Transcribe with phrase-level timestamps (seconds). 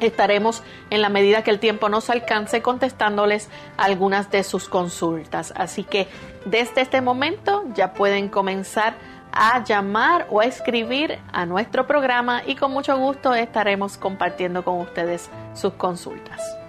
[0.00, 5.52] Estaremos en la medida que el tiempo nos alcance contestándoles algunas de sus consultas.
[5.56, 6.08] Así que
[6.44, 8.94] desde este momento ya pueden comenzar
[9.32, 14.80] a llamar o a escribir a nuestro programa y con mucho gusto estaremos compartiendo con
[14.80, 16.63] ustedes sus consultas.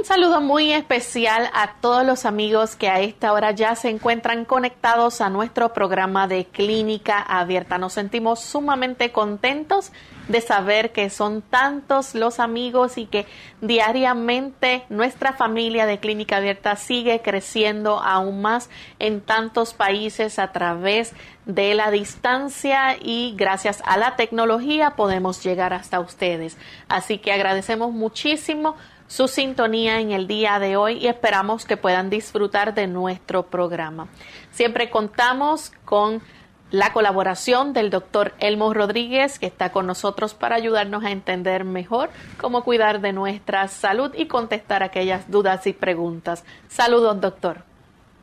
[0.00, 4.46] Un saludo muy especial a todos los amigos que a esta hora ya se encuentran
[4.46, 7.76] conectados a nuestro programa de Clínica Abierta.
[7.76, 9.92] Nos sentimos sumamente contentos
[10.28, 13.26] de saber que son tantos los amigos y que
[13.60, 21.12] diariamente nuestra familia de Clínica Abierta sigue creciendo aún más en tantos países a través
[21.44, 26.56] de la distancia y gracias a la tecnología podemos llegar hasta ustedes.
[26.88, 28.76] Así que agradecemos muchísimo
[29.10, 34.06] su sintonía en el día de hoy y esperamos que puedan disfrutar de nuestro programa.
[34.52, 36.22] Siempre contamos con
[36.70, 42.10] la colaboración del doctor Elmo Rodríguez, que está con nosotros para ayudarnos a entender mejor
[42.40, 46.44] cómo cuidar de nuestra salud y contestar aquellas dudas y preguntas.
[46.68, 47.64] Saludos, doctor.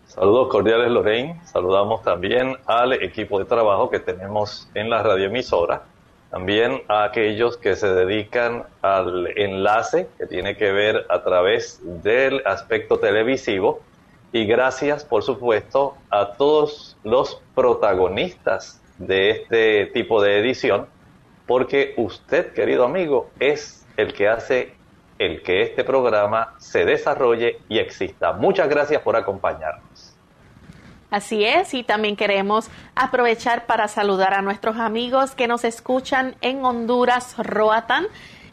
[0.06, 1.42] Saludos cordiales, Lorraine.
[1.44, 5.84] Saludamos también al equipo de trabajo que tenemos en la radioemisora
[6.30, 12.42] también a aquellos que se dedican al enlace que tiene que ver a través del
[12.46, 13.80] aspecto televisivo
[14.32, 20.88] y gracias por supuesto a todos los protagonistas de este tipo de edición
[21.46, 24.74] porque usted querido amigo es el que hace
[25.18, 28.34] el que este programa se desarrolle y exista.
[28.34, 29.87] Muchas gracias por acompañarnos.
[31.10, 36.66] Así es, y también queremos aprovechar para saludar a nuestros amigos que nos escuchan en
[36.66, 38.08] Honduras, Roatan.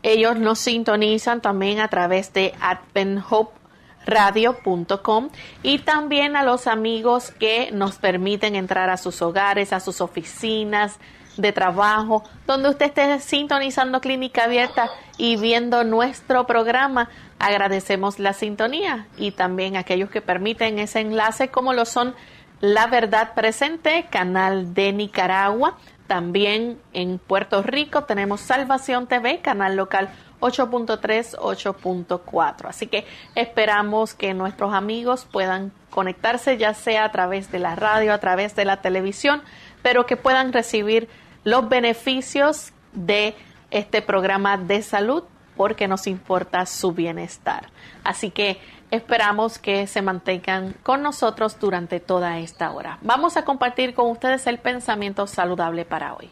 [0.05, 5.31] Ellos nos sintonizan también a través de adventhoperadio.com
[5.65, 11.01] y también a los amigos que nos permiten entrar a sus hogares, a sus oficinas,
[11.37, 17.09] de trabajo, donde usted esté sintonizando Clínica Abierta y viendo nuestro programa.
[17.39, 22.15] Agradecemos la sintonía y también aquellos que permiten ese enlace, como lo son
[22.64, 25.76] La Verdad Presente, canal de Nicaragua.
[26.06, 30.08] También en Puerto Rico tenemos Salvación TV, canal local
[30.40, 32.66] 8.3, 8.4.
[32.66, 38.14] Así que esperamos que nuestros amigos puedan conectarse ya sea a través de la radio,
[38.14, 39.43] a través de la televisión,
[39.82, 41.10] pero que puedan recibir
[41.44, 43.34] los beneficios de
[43.72, 45.25] este programa de salud
[45.55, 47.69] porque nos importa su bienestar.
[48.05, 48.58] Así que
[48.94, 52.99] esperamos que se mantengan con nosotros durante toda esta hora.
[53.02, 56.31] Vamos a compartir con ustedes el pensamiento saludable para hoy.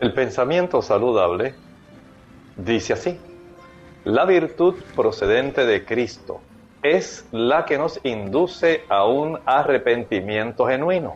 [0.00, 1.54] El pensamiento saludable
[2.56, 3.20] dice así,
[4.04, 6.40] la virtud procedente de Cristo
[6.82, 11.14] es la que nos induce a un arrepentimiento genuino.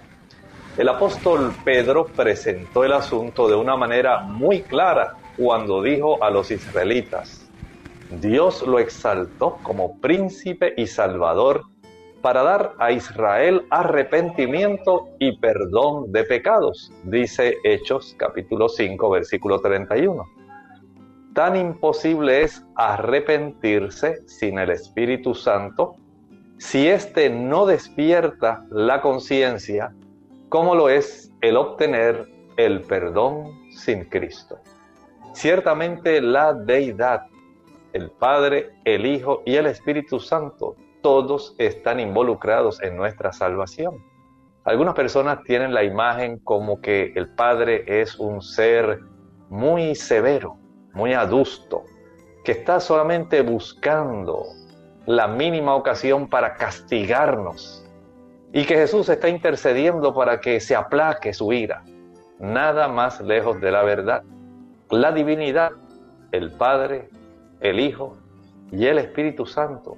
[0.77, 6.51] El apóstol Pedro presentó el asunto de una manera muy clara cuando dijo a los
[6.51, 7.46] israelitas,
[8.11, 11.63] Dios lo exaltó como príncipe y salvador
[12.23, 20.25] para dar a Israel arrepentimiento y perdón de pecados, dice Hechos capítulo 5 versículo 31.
[21.35, 25.97] Tan imposible es arrepentirse sin el Espíritu Santo
[26.59, 29.93] si éste no despierta la conciencia
[30.49, 34.59] como lo es el obtener el perdón sin Cristo.
[35.35, 37.27] Ciertamente la deidad,
[37.93, 44.05] el Padre, el Hijo y el Espíritu Santo, todos están involucrados en nuestra salvación.
[44.65, 49.01] Algunas personas tienen la imagen como que el Padre es un ser
[49.49, 50.57] muy severo,
[50.93, 51.85] muy adusto,
[52.45, 54.45] que está solamente buscando
[55.07, 57.85] la mínima ocasión para castigarnos
[58.53, 61.85] y que Jesús está intercediendo para que se aplaque su ira.
[62.41, 64.23] Nada más lejos de la verdad
[64.91, 65.73] la divinidad,
[66.31, 67.09] el Padre,
[67.61, 68.17] el Hijo
[68.71, 69.97] y el Espíritu Santo,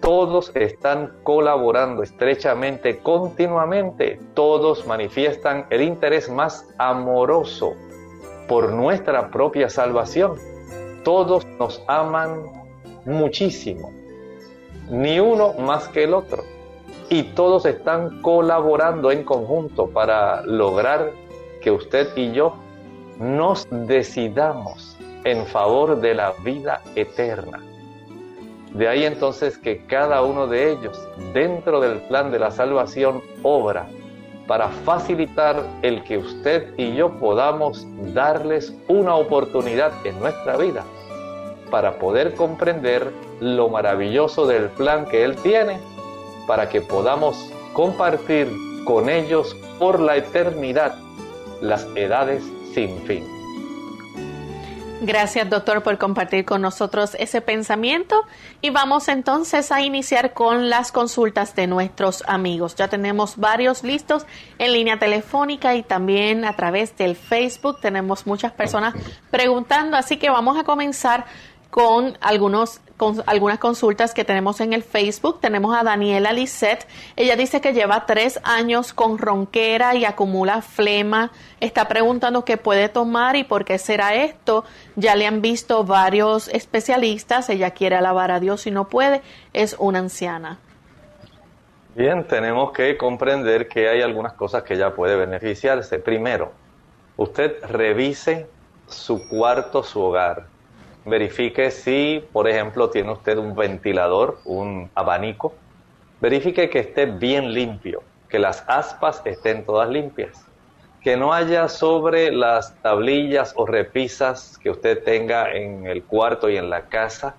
[0.00, 7.74] todos están colaborando estrechamente, continuamente, todos manifiestan el interés más amoroso
[8.46, 10.36] por nuestra propia salvación.
[11.02, 12.42] Todos nos aman
[13.04, 13.90] muchísimo,
[14.90, 16.44] ni uno más que el otro.
[17.08, 21.12] Y todos están colaborando en conjunto para lograr
[21.62, 22.54] que usted y yo
[23.18, 24.95] nos decidamos
[25.26, 27.60] en favor de la vida eterna.
[28.72, 30.96] De ahí entonces que cada uno de ellos,
[31.34, 33.88] dentro del plan de la salvación, obra
[34.46, 37.84] para facilitar el que usted y yo podamos
[38.14, 40.84] darles una oportunidad en nuestra vida
[41.72, 45.80] para poder comprender lo maravilloso del plan que Él tiene,
[46.46, 48.48] para que podamos compartir
[48.84, 50.94] con ellos por la eternidad
[51.60, 53.35] las edades sin fin.
[55.02, 58.22] Gracias, doctor, por compartir con nosotros ese pensamiento.
[58.62, 62.76] Y vamos entonces a iniciar con las consultas de nuestros amigos.
[62.76, 64.24] Ya tenemos varios listos
[64.58, 67.78] en línea telefónica y también a través del Facebook.
[67.82, 68.94] Tenemos muchas personas
[69.30, 71.26] preguntando, así que vamos a comenzar
[71.76, 72.80] con algunos
[73.26, 75.42] algunas consultas que tenemos en el Facebook.
[75.42, 76.86] Tenemos a Daniela Lisset.
[77.16, 81.32] Ella dice que lleva tres años con ronquera y acumula flema.
[81.60, 84.64] Está preguntando qué puede tomar y por qué será esto.
[84.94, 87.50] Ya le han visto varios especialistas.
[87.50, 89.20] Ella quiere alabar a Dios y no puede.
[89.52, 90.58] Es una anciana.
[91.94, 95.98] Bien, tenemos que comprender que hay algunas cosas que ella puede beneficiarse.
[95.98, 96.52] Primero,
[97.18, 98.46] usted revise
[98.86, 100.55] su cuarto, su hogar
[101.06, 105.54] verifique si, por ejemplo, tiene usted un ventilador, un abanico.
[106.20, 110.44] Verifique que esté bien limpio, que las aspas estén todas limpias,
[111.02, 116.56] que no haya sobre las tablillas o repisas que usted tenga en el cuarto y
[116.56, 117.36] en la casa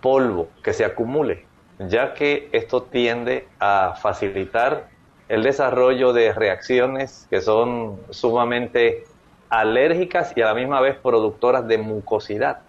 [0.00, 1.46] polvo que se acumule,
[1.78, 4.88] ya que esto tiende a facilitar
[5.28, 9.04] el desarrollo de reacciones que son sumamente
[9.48, 12.65] alérgicas y a la misma vez productoras de mucosidad.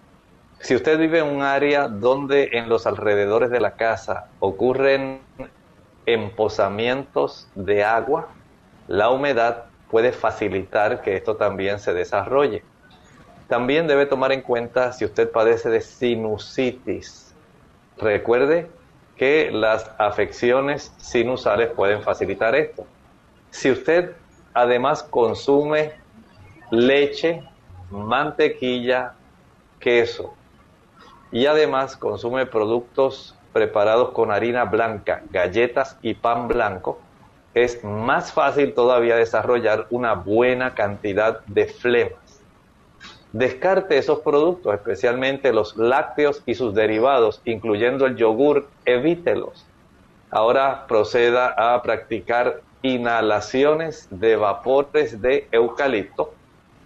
[0.60, 5.20] Si usted vive en un área donde en los alrededores de la casa ocurren
[6.04, 8.28] emposamientos de agua,
[8.88, 12.64] la humedad puede facilitar que esto también se desarrolle.
[13.46, 17.34] También debe tomar en cuenta si usted padece de sinusitis.
[17.96, 18.68] Recuerde
[19.16, 22.84] que las afecciones sinusales pueden facilitar esto.
[23.50, 24.12] Si usted
[24.54, 25.92] además consume
[26.70, 27.42] leche,
[27.90, 29.14] mantequilla,
[29.78, 30.34] queso,
[31.30, 36.98] y además consume productos preparados con harina blanca, galletas y pan blanco,
[37.54, 42.42] es más fácil todavía desarrollar una buena cantidad de flemas.
[43.32, 49.66] Descarte esos productos, especialmente los lácteos y sus derivados, incluyendo el yogur, evítelos.
[50.30, 56.32] Ahora proceda a practicar inhalaciones de vapores de eucalipto.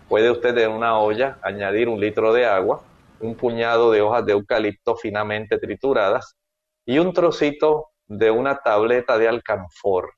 [0.08, 2.82] Puede usted en una olla añadir un litro de agua,
[3.22, 6.36] un puñado de hojas de eucalipto finamente trituradas
[6.84, 10.12] y un trocito de una tableta de alcanfor.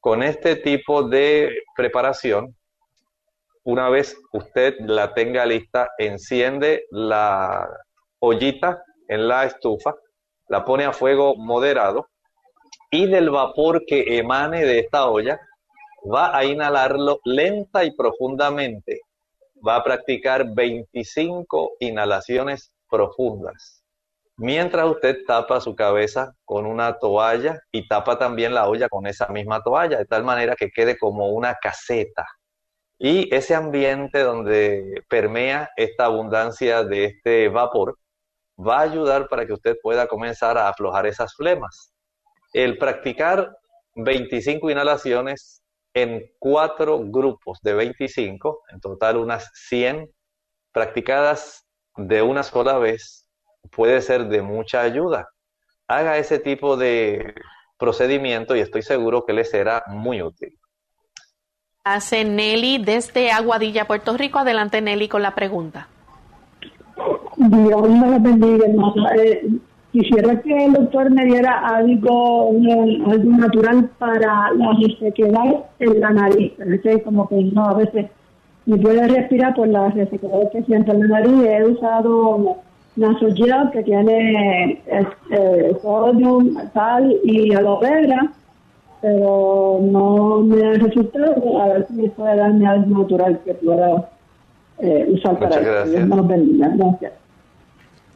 [0.00, 2.56] Con este tipo de preparación,
[3.64, 7.68] una vez usted la tenga lista, enciende la
[8.18, 9.94] ollita en la estufa,
[10.48, 12.08] la pone a fuego moderado
[12.90, 15.38] y del vapor que emane de esta olla
[16.10, 19.00] va a inhalarlo lenta y profundamente.
[19.66, 23.82] Va a practicar 25 inhalaciones profundas.
[24.36, 29.26] Mientras usted tapa su cabeza con una toalla y tapa también la olla con esa
[29.28, 32.26] misma toalla, de tal manera que quede como una caseta.
[32.98, 37.98] Y ese ambiente donde permea esta abundancia de este vapor
[38.58, 41.92] va a ayudar para que usted pueda comenzar a aflojar esas flemas
[42.52, 43.56] el practicar
[43.94, 45.62] 25 inhalaciones
[45.94, 50.10] en cuatro grupos de 25, en total unas 100,
[50.72, 51.66] practicadas
[51.96, 53.28] de una sola vez,
[53.70, 55.28] puede ser de mucha ayuda.
[55.88, 57.34] Haga ese tipo de
[57.78, 60.58] procedimiento y estoy seguro que le será muy útil.
[61.84, 64.38] Hace Nelly desde Aguadilla, Puerto Rico.
[64.38, 65.88] Adelante, Nelly, con la pregunta.
[67.36, 68.66] Dios me bendiga,
[69.92, 76.52] Quisiera que el doctor me diera algo, algo natural para la resequedad en la nariz.
[77.04, 78.06] Como que no, a veces
[78.66, 81.42] me puede respirar por la resequedad que siento en la nariz.
[81.42, 82.56] He usado
[82.96, 88.32] Nasogel que tiene este, sodium, sal y aloe vera,
[89.00, 91.62] pero no me ha resultado.
[91.62, 94.10] A ver si me puede darme algo natural que pueda
[94.80, 96.06] eh, usar para gracias.
[96.06, 97.12] Gracias.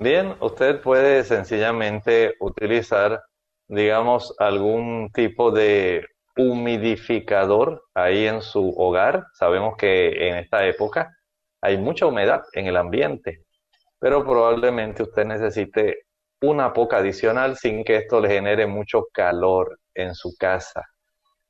[0.03, 3.23] Bien, usted puede sencillamente utilizar,
[3.69, 6.05] digamos, algún tipo de
[6.37, 9.27] humidificador ahí en su hogar.
[9.35, 11.17] Sabemos que en esta época
[11.61, 13.45] hay mucha humedad en el ambiente,
[14.01, 16.07] pero probablemente usted necesite
[16.41, 20.83] una poca adicional sin que esto le genere mucho calor en su casa.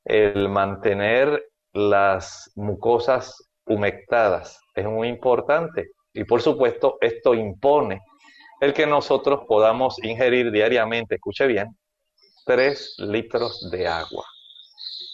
[0.05, 1.43] El mantener
[1.73, 8.03] las mucosas humectadas es muy importante y por supuesto esto impone
[8.63, 11.77] el que nosotros podamos ingerir diariamente, escuche bien,
[12.47, 14.25] 3 litros de agua.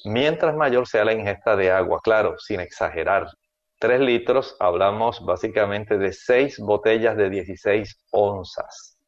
[0.04, 3.26] Mientras mayor sea la ingesta de agua, claro, sin exagerar.
[3.78, 8.98] 3 litros, hablamos básicamente de 6 botellas de 16 onzas.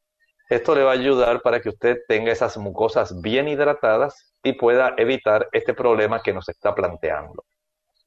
[0.49, 4.94] Esto le va a ayudar para que usted tenga esas mucosas bien hidratadas y pueda
[4.97, 7.44] evitar este problema que nos está planteando.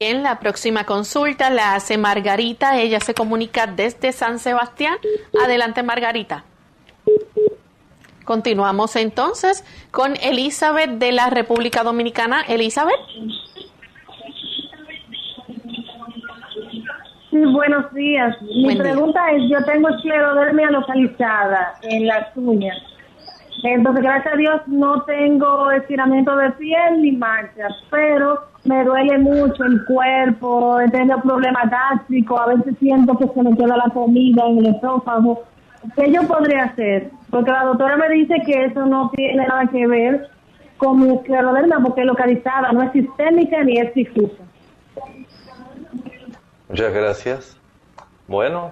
[0.09, 2.77] En la próxima consulta la hace Margarita.
[2.77, 4.97] Ella se comunica desde San Sebastián.
[5.41, 6.43] Adelante, Margarita.
[8.25, 12.41] Continuamos entonces con Elizabeth de la República Dominicana.
[12.41, 12.99] Elizabeth.
[17.31, 18.35] Sí, buenos días.
[18.41, 22.77] Mi pregunta es, yo tengo esclerodermia localizada en las uñas.
[23.61, 29.63] Entonces, gracias a Dios, no tengo estiramiento de piel ni manchas, pero me duele mucho
[29.63, 34.45] el cuerpo, he tenido problemas gástricos, a veces siento que se me queda la comida
[34.47, 35.43] en el esófago.
[35.95, 37.11] ¿Qué yo podría hacer?
[37.29, 40.29] Porque la doctora me dice que eso no tiene nada que ver
[40.77, 44.43] con mi escleroderma porque es localizada, no es sistémica ni es difusa.
[46.69, 47.57] Muchas gracias.
[48.27, 48.71] Bueno,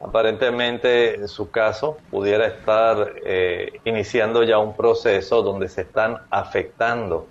[0.00, 7.26] aparentemente en su caso pudiera estar eh, iniciando ya un proceso donde se están afectando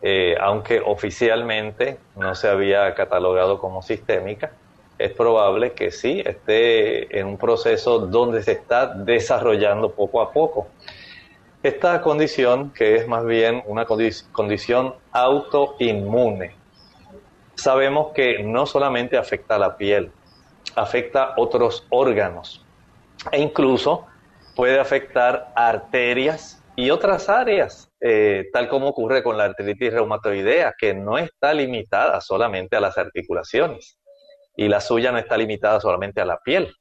[0.00, 4.52] eh, aunque oficialmente no se había catalogado como sistémica,
[4.96, 10.68] es probable que sí esté en un proceso donde se está desarrollando poco a poco.
[11.62, 16.54] Esta condición, que es más bien una condición autoinmune,
[17.56, 20.12] sabemos que no solamente afecta a la piel,
[20.80, 22.64] afecta otros órganos
[23.32, 24.06] e incluso
[24.54, 30.94] puede afectar arterias y otras áreas eh, tal como ocurre con la artritis reumatoidea, que
[30.94, 33.98] no está limitada solamente a las articulaciones
[34.56, 36.72] y la suya no está limitada solamente a la piel.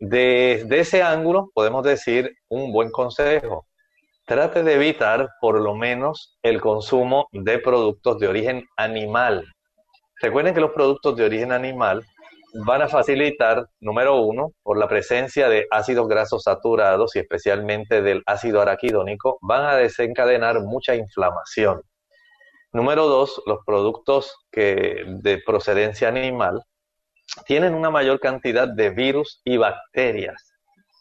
[0.00, 3.66] Desde ese ángulo podemos decir un buen consejo.
[4.26, 9.44] Trate de evitar por lo menos el consumo de productos de origen animal.
[10.20, 12.04] Recuerden que los productos de origen animal
[12.54, 18.22] van a facilitar, número uno, por la presencia de ácidos grasos saturados y especialmente del
[18.26, 21.82] ácido araquidónico, van a desencadenar mucha inflamación.
[22.72, 26.62] Número dos, los productos que de procedencia animal
[27.46, 30.48] tienen una mayor cantidad de virus y bacterias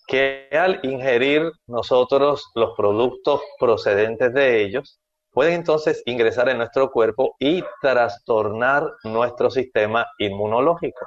[0.08, 5.00] que al ingerir nosotros los productos procedentes de ellos,
[5.32, 11.06] pueden entonces ingresar en nuestro cuerpo y trastornar nuestro sistema inmunológico.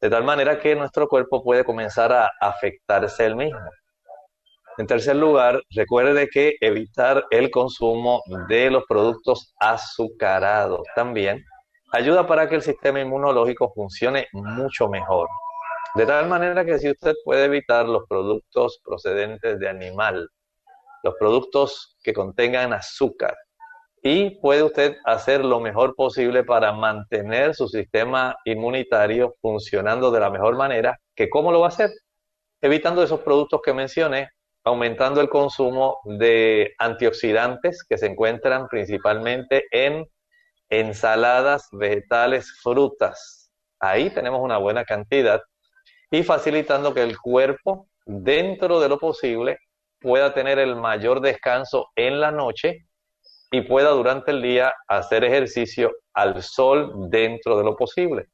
[0.00, 3.70] De tal manera que nuestro cuerpo puede comenzar a afectarse el mismo.
[4.78, 11.42] En tercer lugar, recuerde que evitar el consumo de los productos azucarados también
[11.92, 15.28] ayuda para que el sistema inmunológico funcione mucho mejor.
[15.94, 20.28] De tal manera que si usted puede evitar los productos procedentes de animal,
[21.02, 23.34] los productos que contengan azúcar,
[24.08, 30.30] y puede usted hacer lo mejor posible para mantener su sistema inmunitario funcionando de la
[30.30, 31.90] mejor manera, que cómo lo va a hacer?
[32.60, 34.28] Evitando esos productos que mencioné,
[34.62, 40.06] aumentando el consumo de antioxidantes que se encuentran principalmente en
[40.68, 43.50] ensaladas, vegetales, frutas.
[43.80, 45.42] Ahí tenemos una buena cantidad
[46.12, 49.58] y facilitando que el cuerpo, dentro de lo posible,
[49.98, 52.86] pueda tener el mayor descanso en la noche
[53.50, 58.26] y pueda durante el día hacer ejercicio al sol dentro de lo posible.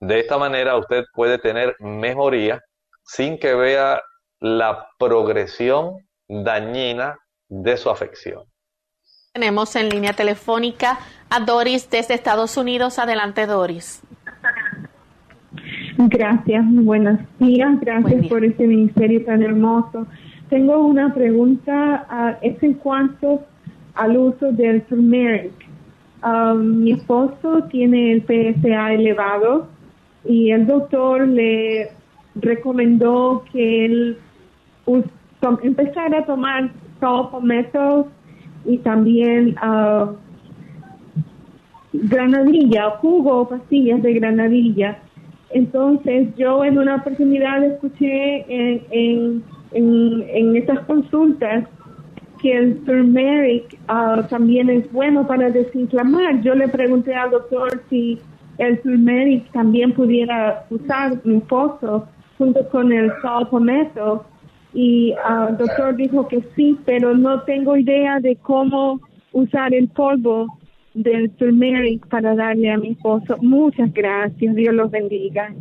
[0.00, 2.60] De esta manera usted puede tener mejoría
[3.04, 4.00] sin que vea
[4.40, 5.96] la progresión
[6.28, 8.44] dañina de su afección.
[9.32, 10.98] Tenemos en línea telefónica
[11.30, 12.98] a Doris desde Estados Unidos.
[12.98, 14.02] Adelante, Doris.
[15.98, 20.06] Gracias, buenos días, gracias por este ministerio tan hermoso.
[20.50, 23.44] Tengo una pregunta, uh, es en cuanto
[23.96, 25.52] al uso del turmeric.
[26.22, 29.68] Um, mi esposo tiene el PSA elevado
[30.24, 31.90] y el doctor le
[32.34, 34.18] recomendó que él
[35.62, 38.06] empezara a tomar sulfometos
[38.64, 40.14] y también uh,
[41.92, 44.98] granadilla, jugo pastillas de granadilla
[45.50, 51.68] entonces yo en una oportunidad escuché en, en, en, estas consultas
[52.50, 56.40] el turmeric ah, también es bueno para desinflamar.
[56.42, 58.18] Yo le pregunté al doctor si
[58.58, 64.24] el turmeric también pudiera usar pozo junto con el salpometo
[64.72, 69.00] y ah, el doctor dijo que sí, pero no tengo idea de cómo
[69.32, 70.46] usar el polvo
[70.94, 73.36] del turmeric para darle a mi esposo.
[73.40, 75.54] Muchas gracias, Dios los bendiga.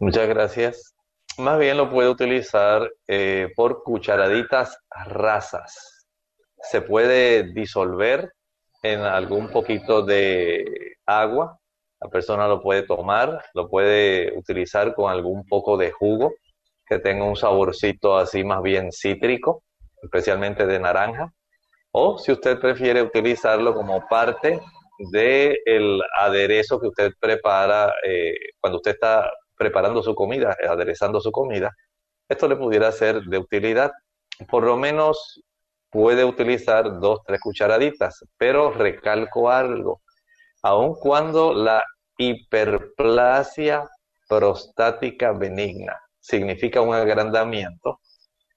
[0.00, 0.94] Muchas gracias.
[1.38, 5.93] Más bien lo puede utilizar eh, por cucharaditas rasas.
[6.70, 8.32] Se puede disolver
[8.82, 11.58] en algún poquito de agua.
[12.00, 16.34] La persona lo puede tomar, lo puede utilizar con algún poco de jugo
[16.86, 19.62] que tenga un saborcito así más bien cítrico,
[20.02, 21.32] especialmente de naranja
[21.96, 24.60] o si usted prefiere utilizarlo como parte
[25.12, 31.30] del aderezo que usted prepara eh, cuando usted está preparando su comida, eh, aderezando su
[31.30, 31.70] comida,
[32.28, 33.92] esto le pudiera ser de utilidad.
[34.48, 35.40] Por lo menos
[35.94, 40.02] puede utilizar dos, tres cucharaditas, pero recalco algo,
[40.60, 41.84] aun cuando la
[42.18, 43.88] hiperplasia
[44.28, 48.00] prostática benigna significa un agrandamiento,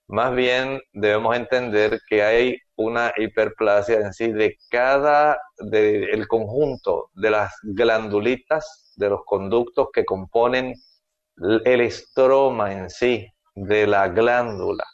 [0.08, 7.30] más bien debemos entender que hay una hiperplasia en sí de cada, del conjunto de
[7.30, 10.74] las glandulitas, de los conductos que componen
[11.66, 14.86] el estroma en sí de la glándula.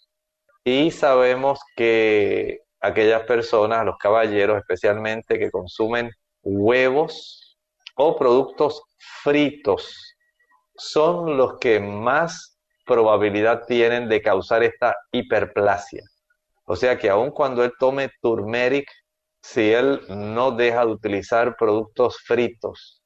[0.63, 7.57] Y sabemos que aquellas personas, los caballeros especialmente, que consumen huevos
[7.95, 8.81] o productos
[9.21, 10.15] fritos,
[10.75, 16.03] son los que más probabilidad tienen de causar esta hiperplasia.
[16.65, 18.89] O sea que aun cuando él tome turmeric,
[19.41, 23.03] si él no deja de utilizar productos fritos,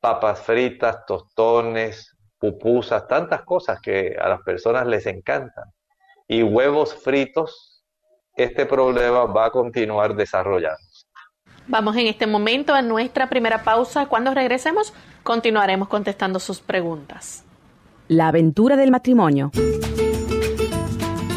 [0.00, 5.64] papas fritas, tostones, pupusas, tantas cosas que a las personas les encantan,
[6.28, 7.82] y huevos fritos,
[8.36, 10.78] este problema va a continuar desarrollando.
[11.66, 14.06] Vamos en este momento a nuestra primera pausa.
[14.06, 17.44] Cuando regresemos, continuaremos contestando sus preguntas.
[18.06, 19.50] La aventura del matrimonio.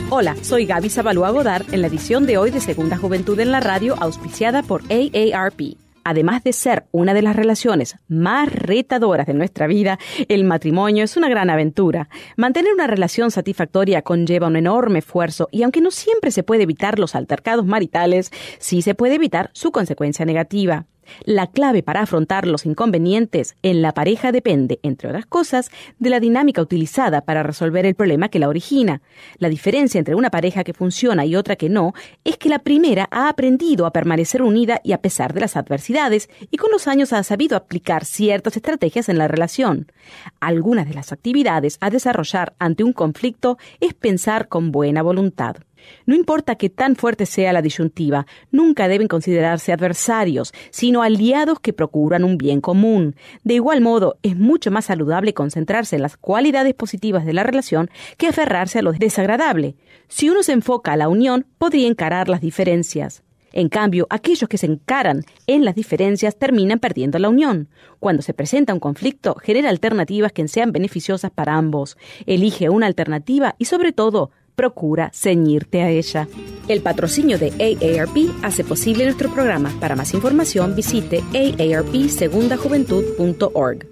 [0.09, 3.61] Hola, soy Gaby Zabalúa Godard en la edición de hoy de Segunda Juventud en la
[3.61, 5.77] Radio, auspiciada por AARP.
[6.03, 11.17] Además de ser una de las relaciones más retadoras de nuestra vida, el matrimonio es
[11.17, 12.09] una gran aventura.
[12.37, 16.99] Mantener una relación satisfactoria conlleva un enorme esfuerzo y aunque no siempre se puede evitar
[16.99, 20.85] los altercados maritales, sí se puede evitar su consecuencia negativa.
[21.23, 26.19] La clave para afrontar los inconvenientes en la pareja depende, entre otras cosas, de la
[26.19, 29.01] dinámica utilizada para resolver el problema que la origina.
[29.37, 31.93] La diferencia entre una pareja que funciona y otra que no
[32.23, 36.29] es que la primera ha aprendido a permanecer unida y a pesar de las adversidades
[36.49, 39.91] y con los años ha sabido aplicar ciertas estrategias en la relación.
[40.39, 45.57] Algunas de las actividades a desarrollar ante un conflicto es pensar con buena voluntad.
[46.05, 51.73] No importa que tan fuerte sea la disyuntiva, nunca deben considerarse adversarios, sino aliados que
[51.73, 53.15] procuran un bien común.
[53.43, 57.89] De igual modo, es mucho más saludable concentrarse en las cualidades positivas de la relación
[58.17, 59.75] que aferrarse a lo desagradable.
[60.07, 63.23] Si uno se enfoca a la unión, podría encarar las diferencias.
[63.53, 67.67] En cambio, aquellos que se encaran en las diferencias terminan perdiendo la unión.
[67.99, 71.97] Cuando se presenta un conflicto, genera alternativas que sean beneficiosas para ambos.
[72.25, 76.27] Elige una alternativa y, sobre todo, procura ceñirte a ella.
[76.67, 79.73] El patrocinio de AARP hace posible nuestro programa.
[79.79, 83.87] Para más información visite aarpsegundajuventud.org.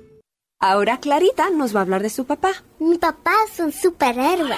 [0.62, 2.52] Ahora Clarita nos va a hablar de su papá.
[2.80, 4.58] Mi papá es un superhéroe.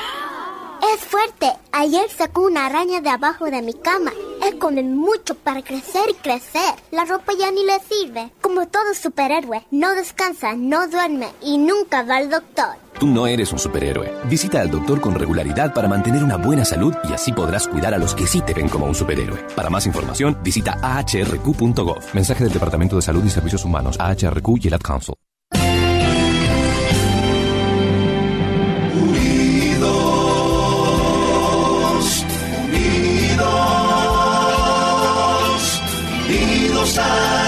[0.96, 1.46] Es fuerte.
[1.72, 4.12] Ayer sacó una araña de abajo de mi cama.
[4.44, 6.74] Él come mucho para crecer y crecer.
[6.90, 8.32] La ropa ya ni le sirve.
[8.42, 12.81] Como todo superhéroe, no descansa, no duerme y nunca va al doctor.
[13.02, 14.14] Tú no eres un superhéroe.
[14.30, 17.98] Visita al doctor con regularidad para mantener una buena salud y así podrás cuidar a
[17.98, 19.40] los que sí te ven como un superhéroe.
[19.56, 21.98] Para más información, visita ahrq.gov.
[22.14, 25.16] Mensaje del Departamento de Salud y Servicios Humanos, AHRQ y el Ad Council.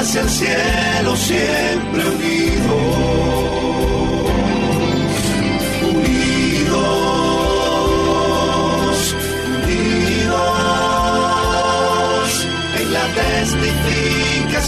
[0.03, 2.33] hacia el cielo, siempre unidos.
[2.33, 2.42] Unidos,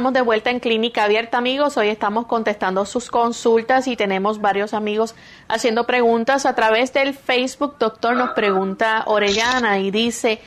[0.00, 1.76] Estamos de vuelta en Clínica Abierta, amigos.
[1.76, 5.14] Hoy estamos contestando sus consultas y tenemos varios amigos
[5.46, 7.76] haciendo preguntas a través del Facebook.
[7.78, 10.40] Doctor, nos pregunta Orellana y dice,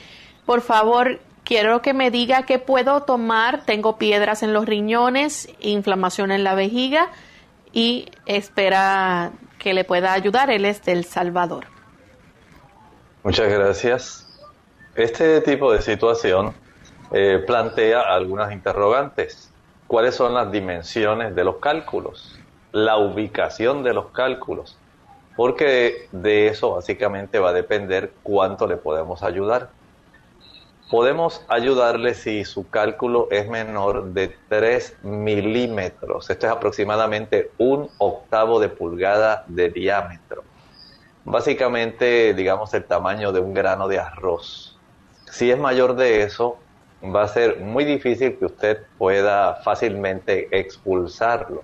[0.44, 3.64] por favor, quiero que me diga qué puedo tomar.
[3.64, 7.12] Tengo piedras en los riñones, inflamación en la vejiga
[7.72, 10.50] y espera que le pueda ayudar.
[10.50, 11.66] Él es del Salvador.
[13.22, 14.26] Muchas gracias.
[14.96, 16.56] Este tipo de situación
[17.16, 19.48] eh, plantea algunas interrogantes.
[19.86, 22.36] ¿Cuáles son las dimensiones de los cálculos?
[22.72, 24.76] La ubicación de los cálculos.
[25.36, 29.70] Porque de eso básicamente va a depender cuánto le podemos ayudar.
[30.90, 36.28] Podemos ayudarle si su cálculo es menor de 3 milímetros.
[36.30, 40.42] Esto es aproximadamente un octavo de pulgada de diámetro.
[41.24, 44.76] Básicamente, digamos, el tamaño de un grano de arroz.
[45.30, 46.58] Si es mayor de eso,
[47.12, 51.62] va a ser muy difícil que usted pueda fácilmente expulsarlo.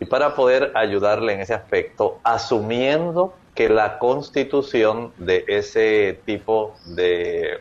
[0.00, 7.60] Y para poder ayudarle en ese aspecto, asumiendo que la constitución de ese tipo de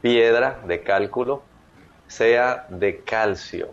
[0.00, 1.42] piedra de cálculo
[2.06, 3.68] sea de calcio.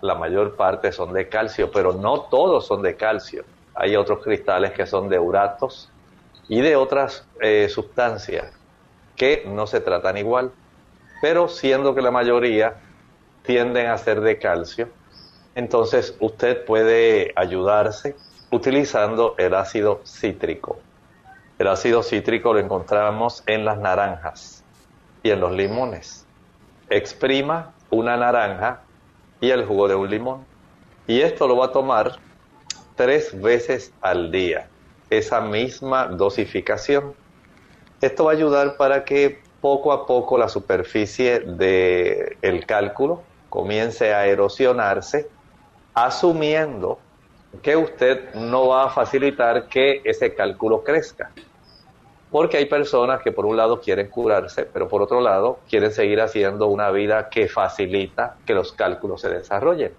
[0.00, 3.44] La mayor parte son de calcio, pero no todos son de calcio.
[3.74, 5.90] Hay otros cristales que son de uratos
[6.48, 8.52] y de otras eh, sustancias
[9.16, 10.52] que no se tratan igual
[11.22, 12.74] pero siendo que la mayoría
[13.44, 14.88] tienden a ser de calcio,
[15.54, 18.16] entonces usted puede ayudarse
[18.50, 20.80] utilizando el ácido cítrico.
[21.60, 24.64] El ácido cítrico lo encontramos en las naranjas
[25.22, 26.26] y en los limones.
[26.90, 28.80] Exprima una naranja
[29.40, 30.44] y el jugo de un limón.
[31.06, 32.18] Y esto lo va a tomar
[32.96, 34.68] tres veces al día,
[35.08, 37.14] esa misma dosificación.
[38.00, 44.12] Esto va a ayudar para que poco a poco la superficie del el cálculo comience
[44.12, 45.28] a erosionarse,
[45.94, 46.98] asumiendo
[47.62, 51.30] que usted no va a facilitar que ese cálculo crezca.
[52.30, 56.20] Porque hay personas que por un lado quieren curarse, pero por otro lado quieren seguir
[56.20, 59.92] haciendo una vida que facilita que los cálculos se desarrollen.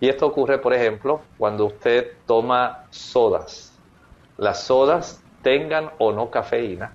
[0.00, 3.76] Y esto ocurre, por ejemplo, cuando usted toma sodas.
[4.38, 6.94] Las sodas tengan o no cafeína,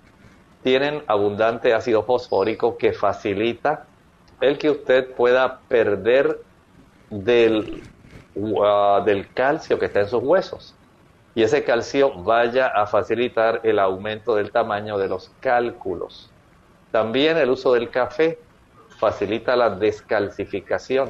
[0.63, 3.85] tienen abundante ácido fosfórico que facilita
[4.41, 6.39] el que usted pueda perder
[7.09, 7.83] del
[8.35, 10.75] uh, del calcio que está en sus huesos.
[11.35, 16.29] Y ese calcio vaya a facilitar el aumento del tamaño de los cálculos.
[16.91, 18.39] También el uso del café
[18.97, 21.09] facilita la descalcificación.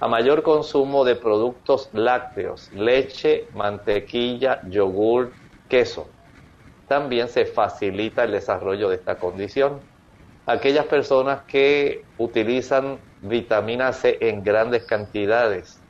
[0.00, 5.32] A mayor consumo de productos lácteos, leche, mantequilla, yogur,
[5.68, 6.08] queso,
[6.88, 9.80] también se facilita el desarrollo de esta condición.
[10.46, 15.84] Aquellas personas que utilizan vitamina C en grandes cantidades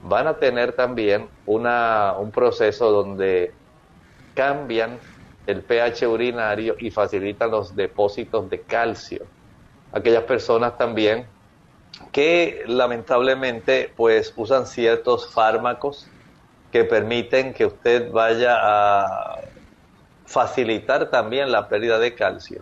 [0.00, 3.52] van a tener también una, un proceso donde
[4.34, 4.98] cambian
[5.46, 9.26] el pH urinario y facilitan los depósitos de calcio.
[9.92, 11.26] Aquellas personas también
[12.12, 16.14] que lamentablemente pues usan ciertos fármacos
[16.70, 19.47] que permiten que usted vaya a
[20.28, 22.60] facilitar también la pérdida de calcio.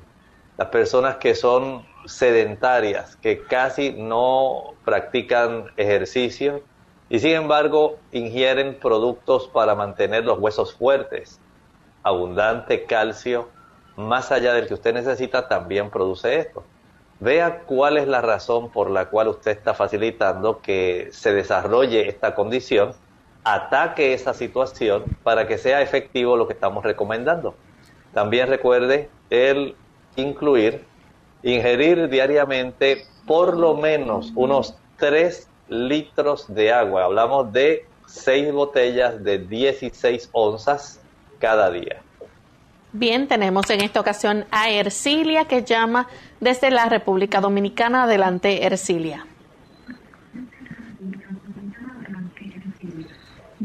[0.56, 6.62] Las personas que son sedentarias, que casi no practican ejercicio
[7.08, 11.40] y sin embargo ingieren productos para mantener los huesos fuertes,
[12.04, 13.48] abundante calcio,
[13.96, 16.62] más allá del que usted necesita, también produce esto.
[17.18, 22.34] Vea cuál es la razón por la cual usted está facilitando que se desarrolle esta
[22.36, 22.94] condición,
[23.46, 27.54] ataque esa situación para que sea efectivo lo que estamos recomendando.
[28.12, 29.76] También recuerde el
[30.16, 30.84] incluir,
[31.44, 37.04] ingerir diariamente por lo menos unos 3 litros de agua.
[37.04, 41.00] Hablamos de 6 botellas de 16 onzas
[41.38, 42.02] cada día.
[42.92, 46.08] Bien, tenemos en esta ocasión a Ercilia que llama
[46.40, 48.04] desde la República Dominicana.
[48.04, 49.24] Adelante, Ercilia.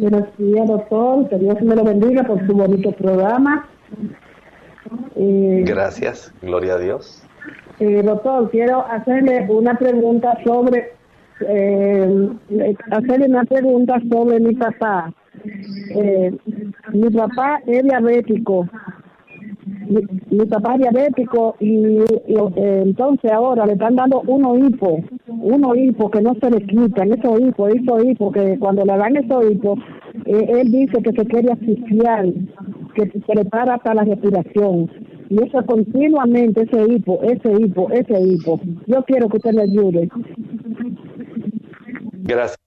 [0.01, 1.29] Buenos días, doctor.
[1.29, 3.67] Que Dios me lo bendiga por su bonito programa.
[5.15, 7.21] Eh, Gracias, gloria a Dios.
[7.79, 10.93] Eh, doctor, quiero hacerle una pregunta sobre
[11.47, 12.29] eh,
[12.89, 15.13] hacerle una pregunta sobre mi papá.
[15.93, 16.35] Eh,
[16.93, 18.67] mi papá es diabético.
[20.29, 26.09] Mi, papá es diabético y, eh, entonces ahora le están dando unos hipo, unos hipo
[26.09, 29.79] que no se le quitan, esos hipos, esos hipos, que cuando le dan esos hipos,
[30.25, 32.25] eh, él dice que se quiere asfixiar,
[32.95, 34.89] que se prepara para la respiración.
[35.29, 38.59] Y eso continuamente, ese hipo, ese hipo, ese hipo.
[38.87, 40.09] Yo quiero que usted me ayude.
[42.23, 42.59] Gracias.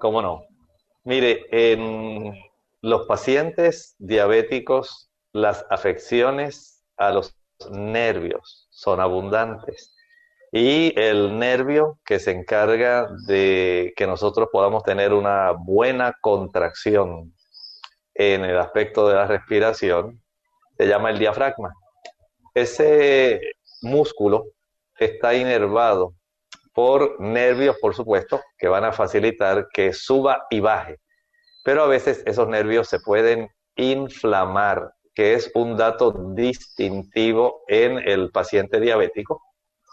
[0.00, 0.42] ¿Cómo no?
[1.04, 2.32] Mire, en
[2.82, 7.36] los pacientes diabéticos, las afecciones a los
[7.70, 9.94] nervios son abundantes.
[10.52, 17.32] Y el nervio que se encarga de que nosotros podamos tener una buena contracción
[18.14, 20.20] en el aspecto de la respiración
[20.76, 21.72] se llama el diafragma.
[22.54, 23.40] Ese
[23.82, 24.46] músculo
[24.98, 26.14] está inervado
[26.72, 30.98] por nervios, por supuesto, que van a facilitar que suba y baje.
[31.64, 38.30] Pero a veces esos nervios se pueden inflamar, que es un dato distintivo en el
[38.30, 39.42] paciente diabético.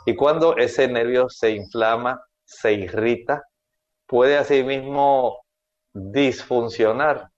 [0.06, 3.43] Y cuando ese nervio se inflama, se irrita,
[4.06, 5.39] puede asimismo
[5.93, 7.30] disfuncionar.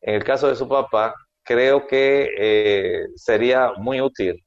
[0.00, 4.42] En el caso de su papá, creo que eh, sería muy útil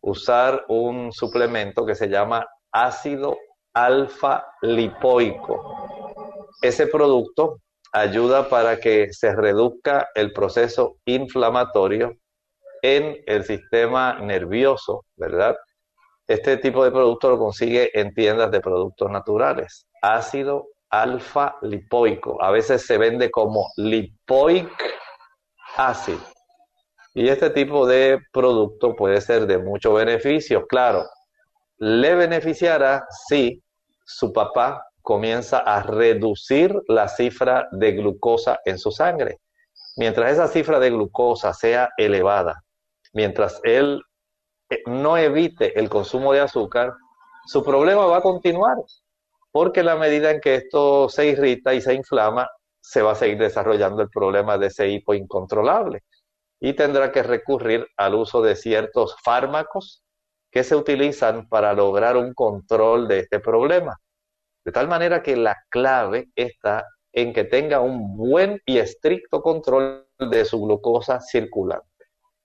[0.00, 3.36] usar un suplemento que se llama ácido
[3.72, 6.46] alfa lipoico.
[6.62, 7.60] Ese producto
[7.96, 12.14] ayuda para que se reduzca el proceso inflamatorio
[12.82, 15.56] en el sistema nervioso, ¿verdad?
[16.28, 19.86] Este tipo de producto lo consigue en tiendas de productos naturales.
[20.02, 22.42] Ácido alfa lipoico.
[22.42, 24.70] A veces se vende como lipoic
[25.76, 26.18] acid.
[27.14, 30.66] Y este tipo de producto puede ser de mucho beneficio.
[30.66, 31.06] Claro,
[31.78, 33.62] le beneficiará si
[34.04, 39.38] su papá comienza a reducir la cifra de glucosa en su sangre.
[39.96, 42.64] Mientras esa cifra de glucosa sea elevada,
[43.12, 44.02] mientras él
[44.68, 46.92] eh, no evite el consumo de azúcar,
[47.46, 48.78] su problema va a continuar,
[49.52, 52.48] porque la medida en que esto se irrita y se inflama,
[52.80, 56.02] se va a seguir desarrollando el problema de ese hipo incontrolable
[56.58, 60.02] y tendrá que recurrir al uso de ciertos fármacos
[60.50, 64.00] que se utilizan para lograr un control de este problema.
[64.66, 70.08] De tal manera que la clave está en que tenga un buen y estricto control
[70.18, 71.86] de su glucosa circulante.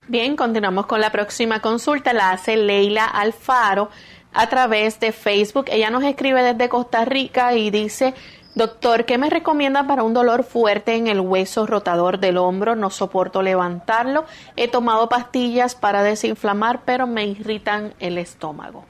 [0.07, 2.13] Bien, continuamos con la próxima consulta.
[2.13, 3.89] La hace Leila Alfaro
[4.33, 5.65] a través de Facebook.
[5.71, 8.13] Ella nos escribe desde Costa Rica y dice,
[8.53, 12.75] Doctor, ¿qué me recomienda para un dolor fuerte en el hueso rotador del hombro?
[12.75, 14.25] No soporto levantarlo.
[14.55, 18.85] He tomado pastillas para desinflamar, pero me irritan el estómago.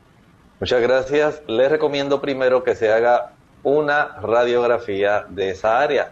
[0.61, 1.41] Muchas gracias.
[1.47, 3.31] Le recomiendo primero que se haga
[3.63, 6.11] una radiografía de esa área.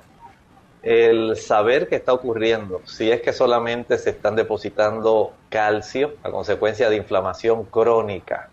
[0.81, 6.89] el saber qué está ocurriendo, si es que solamente se están depositando calcio a consecuencia
[6.89, 8.49] de inflamación crónica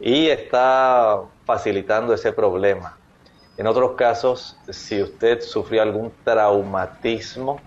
[0.00, 2.96] y está facilitando ese problema.
[3.58, 7.60] En otros casos, si usted sufrió algún traumatismo,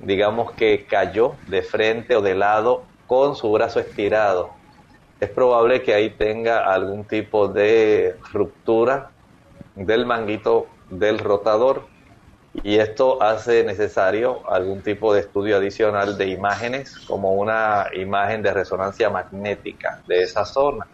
[0.00, 4.59] digamos que cayó de frente o de lado con su brazo estirado,
[5.20, 9.12] es probable que ahí tenga algún tipo de ruptura
[9.74, 11.86] del manguito del rotador
[12.52, 18.52] y esto hace necesario algún tipo de estudio adicional de imágenes como una imagen de
[18.52, 20.86] resonancia magnética de esa zona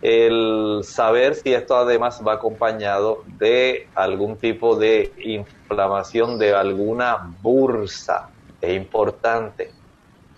[0.00, 8.30] el saber si esto además va acompañado de algún tipo de inflamación de alguna bursa
[8.60, 9.70] es importante.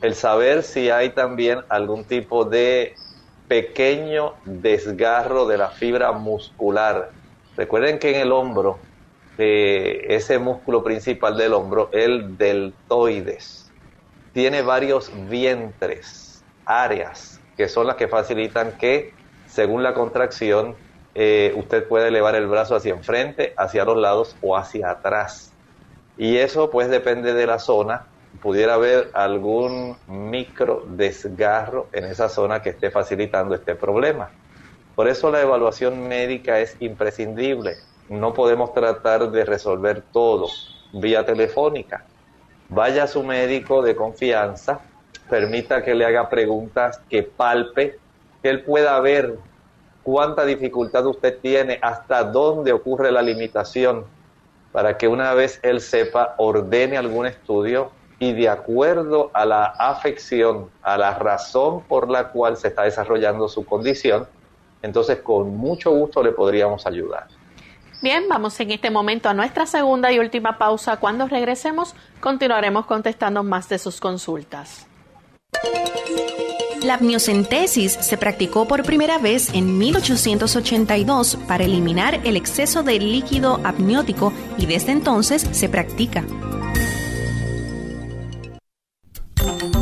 [0.03, 3.03] El saber si hay también algún tipo de
[3.47, 7.15] pequeño desgarro de la fibra muscular.
[7.57, 8.89] Recuerden que en el hombro,
[9.39, 13.75] eh, ese músculo principal del hombro, el deltoides,
[14.33, 20.79] tiene varios vientres, áreas, que son las que facilitan que según la contracción,
[21.15, 25.59] eh, usted puede elevar el brazo hacia enfrente, hacia los lados o hacia atrás.
[26.17, 28.12] Y eso pues depende de la zona.
[28.43, 34.31] Pudiera haber algún micro desgarro en esa zona que esté facilitando este problema.
[34.97, 37.77] Por eso la evaluación médica es imprescindible.
[38.09, 40.49] No podemos tratar de resolver todo
[40.93, 42.05] vía telefónica.
[42.69, 44.81] Vaya a su médico de confianza,
[45.31, 47.99] permita que le haga preguntas, que palpe
[48.43, 49.39] que él pueda ver
[50.03, 54.05] cuánta dificultad usted tiene, hasta dónde ocurre la limitación,
[54.73, 60.71] para que una vez él sepa, ordene algún estudio y de acuerdo a la afección,
[60.81, 64.29] a la razón por la cual se está desarrollando su condición,
[64.81, 67.27] entonces con mucho gusto le podríamos ayudar.
[68.01, 70.99] Bien, vamos en este momento a nuestra segunda y última pausa.
[70.99, 74.87] Cuando regresemos, continuaremos contestando más de sus consultas.
[76.85, 83.61] La amniocentesis se practicó por primera vez en 1882 para eliminar el exceso de líquido
[83.65, 86.25] amniótico y desde entonces se practica.
[89.43, 89.82] Thank you.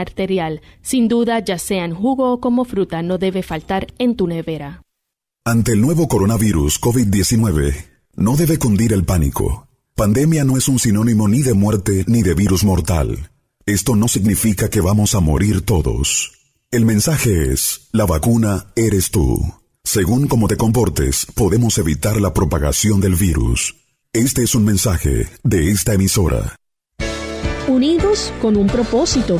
[0.01, 0.61] arterial.
[0.81, 4.81] Sin duda, ya sea en jugo o como fruta, no debe faltar en tu nevera.
[5.45, 7.73] Ante el nuevo coronavirus COVID-19,
[8.15, 9.67] no debe cundir el pánico.
[9.95, 13.31] Pandemia no es un sinónimo ni de muerte ni de virus mortal.
[13.65, 16.33] Esto no significa que vamos a morir todos.
[16.71, 19.39] El mensaje es, la vacuna eres tú.
[19.83, 23.75] Según cómo te comportes, podemos evitar la propagación del virus.
[24.13, 26.55] Este es un mensaje de esta emisora.
[27.67, 29.39] Unidos con un propósito,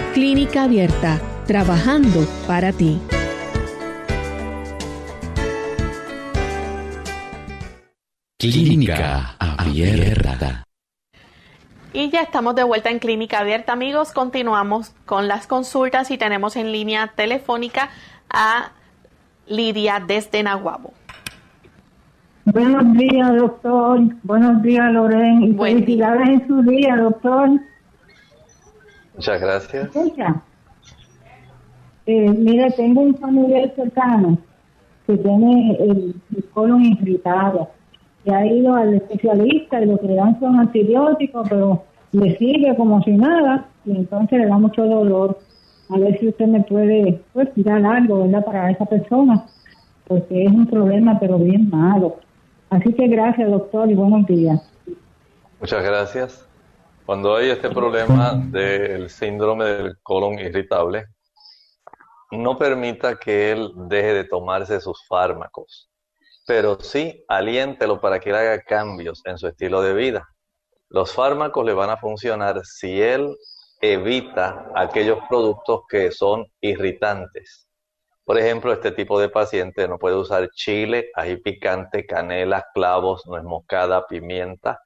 [0.13, 2.99] Clínica Abierta, trabajando para ti.
[8.37, 10.65] Clínica Abierta.
[11.93, 14.11] Y ya estamos de vuelta en Clínica Abierta, amigos.
[14.11, 17.89] Continuamos con las consultas y tenemos en línea telefónica
[18.29, 18.73] a
[19.47, 20.91] Lidia desde Nahuabo.
[22.43, 24.01] Buenos días, doctor.
[24.23, 25.43] Buenos días, Loren.
[25.43, 27.61] Y felicidades en su día, doctor.
[29.21, 29.91] Muchas gracias.
[32.07, 34.35] Eh, mire, tengo un familiar cercano
[35.05, 36.15] que tiene el,
[36.51, 37.69] colon irritado.
[38.25, 42.75] Que ha ido al especialista y lo que le dan son antibióticos, pero le sigue
[42.75, 45.37] como si nada y entonces le da mucho dolor.
[45.89, 48.43] A ver si usted me puede pues, dar algo, ¿verdad?
[48.43, 49.45] Para esa persona,
[50.07, 52.15] porque es un problema, pero bien malo.
[52.71, 54.59] Así que gracias, doctor, y buenos días.
[55.59, 56.50] Muchas gracias.
[57.05, 61.07] Cuando hay este problema del síndrome del colon irritable,
[62.31, 65.89] no permita que él deje de tomarse sus fármacos,
[66.45, 70.29] pero sí aliéntelo para que él haga cambios en su estilo de vida.
[70.89, 73.35] Los fármacos le van a funcionar si él
[73.81, 77.67] evita aquellos productos que son irritantes.
[78.23, 83.43] Por ejemplo, este tipo de paciente no puede usar chile, ají picante, canela, clavos, nuez
[83.43, 84.79] moscada, pimienta.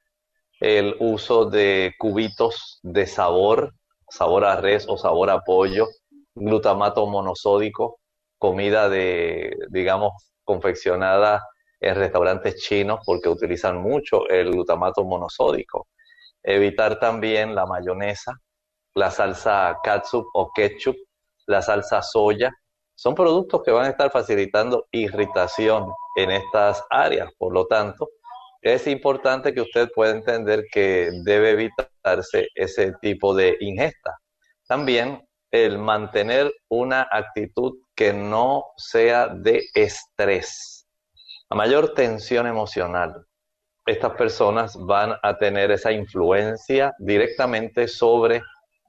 [0.60, 3.74] El uso de cubitos de sabor,
[4.08, 5.86] sabor a res o sabor a pollo,
[6.34, 7.98] glutamato monosódico,
[8.38, 10.12] comida de, digamos,
[10.44, 11.42] confeccionada
[11.80, 15.88] en restaurantes chinos porque utilizan mucho el glutamato monosódico.
[16.42, 18.32] Evitar también la mayonesa,
[18.94, 20.96] la salsa katsup o ketchup,
[21.46, 22.50] la salsa soya.
[22.94, 27.30] Son productos que van a estar facilitando irritación en estas áreas.
[27.36, 28.08] Por lo tanto,
[28.74, 34.18] es importante que usted pueda entender que debe evitarse ese tipo de ingesta.
[34.66, 40.84] También el mantener una actitud que no sea de estrés.
[41.48, 43.24] A mayor tensión emocional,
[43.86, 48.42] estas personas van a tener esa influencia directamente sobre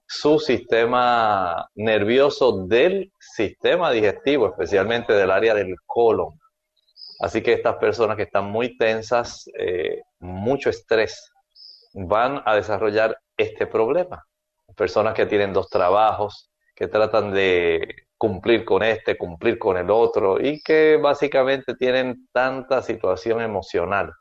[0.08, 6.40] su sistema nervioso del sistema digestivo, especialmente del área del colon.
[7.20, 11.32] Así que estas personas que están muy tensas, eh, mucho estrés,
[11.94, 14.24] van a desarrollar este problema.
[14.76, 20.40] Personas que tienen dos trabajos, que tratan de cumplir con este, cumplir con el otro
[20.40, 24.12] y que básicamente tienen tanta situación emocional,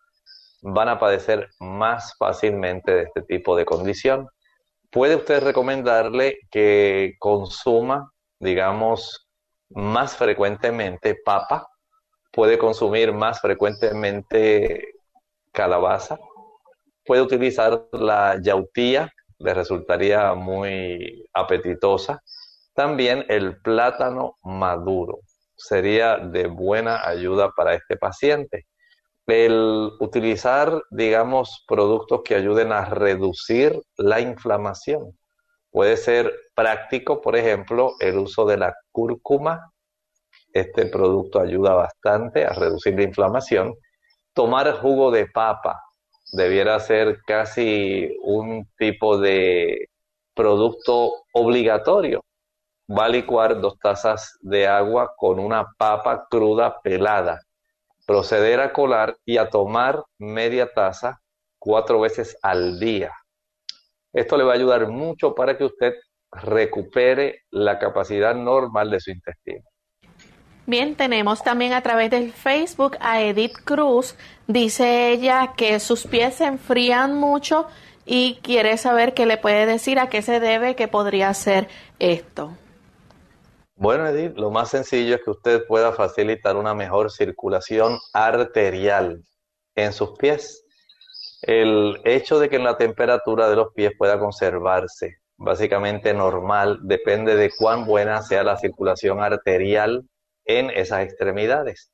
[0.62, 4.28] van a padecer más fácilmente de este tipo de condición.
[4.90, 9.28] Puede usted recomendarle que consuma, digamos,
[9.70, 11.66] más frecuentemente papa,
[12.36, 14.94] puede consumir más frecuentemente
[15.52, 16.18] calabaza,
[17.04, 22.22] puede utilizar la yautía, le resultaría muy apetitosa.
[22.74, 25.20] También el plátano maduro
[25.56, 28.66] sería de buena ayuda para este paciente
[29.26, 35.18] el utilizar, digamos, productos que ayuden a reducir la inflamación.
[35.70, 39.72] Puede ser práctico, por ejemplo, el uso de la cúrcuma.
[40.56, 43.74] Este producto ayuda bastante a reducir la inflamación.
[44.32, 45.82] Tomar jugo de papa
[46.32, 49.90] debiera ser casi un tipo de
[50.34, 52.22] producto obligatorio.
[52.88, 57.38] Va a licuar dos tazas de agua con una papa cruda pelada
[58.06, 61.20] proceder a colar y a tomar media taza
[61.58, 63.12] cuatro veces al día.
[64.14, 65.92] Esto le va a ayudar mucho para que usted
[66.30, 69.68] recupere la capacidad normal de su intestino.
[70.68, 74.16] Bien, tenemos también a través del Facebook a Edith Cruz.
[74.48, 77.68] Dice ella que sus pies se enfrían mucho
[78.04, 81.68] y quiere saber qué le puede decir, a qué se debe, que podría ser
[82.00, 82.56] esto.
[83.76, 89.22] Bueno, Edith, lo más sencillo es que usted pueda facilitar una mejor circulación arterial
[89.76, 90.64] en sus pies.
[91.42, 97.52] El hecho de que la temperatura de los pies pueda conservarse básicamente normal depende de
[97.56, 100.08] cuán buena sea la circulación arterial
[100.46, 101.92] en esas extremidades.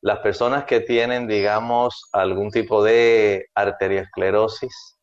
[0.00, 4.96] Las personas que tienen, digamos, algún tipo de arteriosclerosis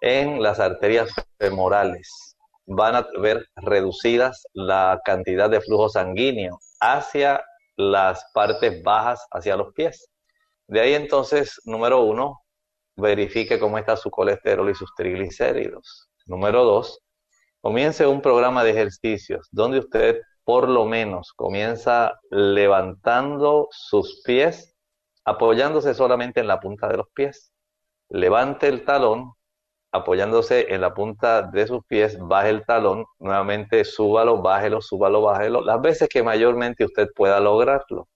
[0.00, 2.36] en las arterias femorales,
[2.66, 7.44] van a ver reducidas la cantidad de flujo sanguíneo hacia
[7.76, 10.08] las partes bajas, hacia los pies.
[10.66, 12.40] De ahí entonces, número uno,
[12.96, 16.08] verifique cómo está su colesterol y sus triglicéridos.
[16.26, 17.00] Número dos,
[17.60, 24.76] comience un programa de ejercicios donde usted por lo menos comienza levantando sus pies,
[25.24, 27.52] apoyándose solamente en la punta de los pies.
[28.10, 29.32] Levante el talón
[29.90, 35.62] apoyándose en la punta de sus pies, baje el talón, nuevamente súbalo, bájelo, súbalo, bájelo,
[35.62, 38.08] las veces que mayormente usted pueda lograrlo.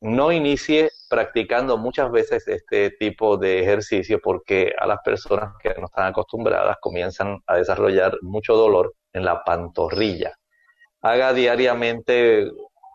[0.00, 5.86] No inicie practicando muchas veces este tipo de ejercicio porque a las personas que no
[5.86, 10.34] están acostumbradas comienzan a desarrollar mucho dolor en la pantorrilla.
[11.00, 12.50] Haga diariamente,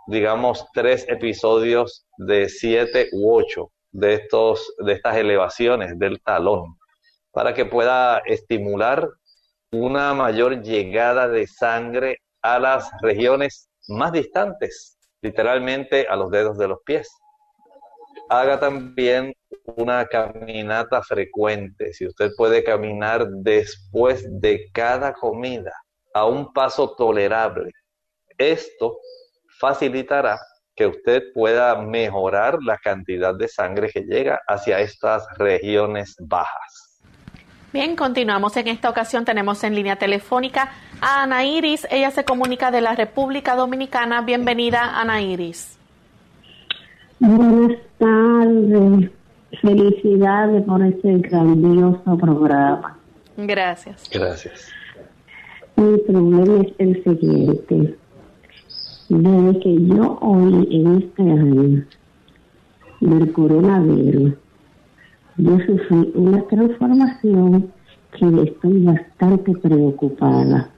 [0.07, 6.75] digamos, tres episodios de siete u ocho de, estos, de estas elevaciones del talón
[7.31, 9.09] para que pueda estimular
[9.71, 16.67] una mayor llegada de sangre a las regiones más distantes, literalmente a los dedos de
[16.67, 17.09] los pies.
[18.29, 19.33] Haga también
[19.77, 25.71] una caminata frecuente, si usted puede caminar después de cada comida
[26.13, 27.71] a un paso tolerable.
[28.37, 28.97] Esto
[29.59, 30.39] facilitará
[30.75, 37.01] que usted pueda mejorar la cantidad de sangre que llega hacia estas regiones bajas.
[37.71, 38.55] Bien, continuamos.
[38.57, 40.71] En esta ocasión tenemos en línea telefónica
[41.01, 41.87] a Ana Iris.
[41.89, 44.21] Ella se comunica de la República Dominicana.
[44.21, 45.77] Bienvenida, Ana Iris.
[47.19, 49.09] Buenas tardes.
[49.61, 52.97] Felicidades por este grandioso programa.
[53.37, 54.09] Gracias.
[54.11, 54.69] Gracias.
[55.75, 57.95] Mi problema es el siguiente.
[59.21, 61.85] Desde que yo oí en este año
[62.99, 64.33] del coronavirus,
[65.37, 67.71] yo sufrí una transformación
[68.17, 70.71] que estoy bastante preocupada,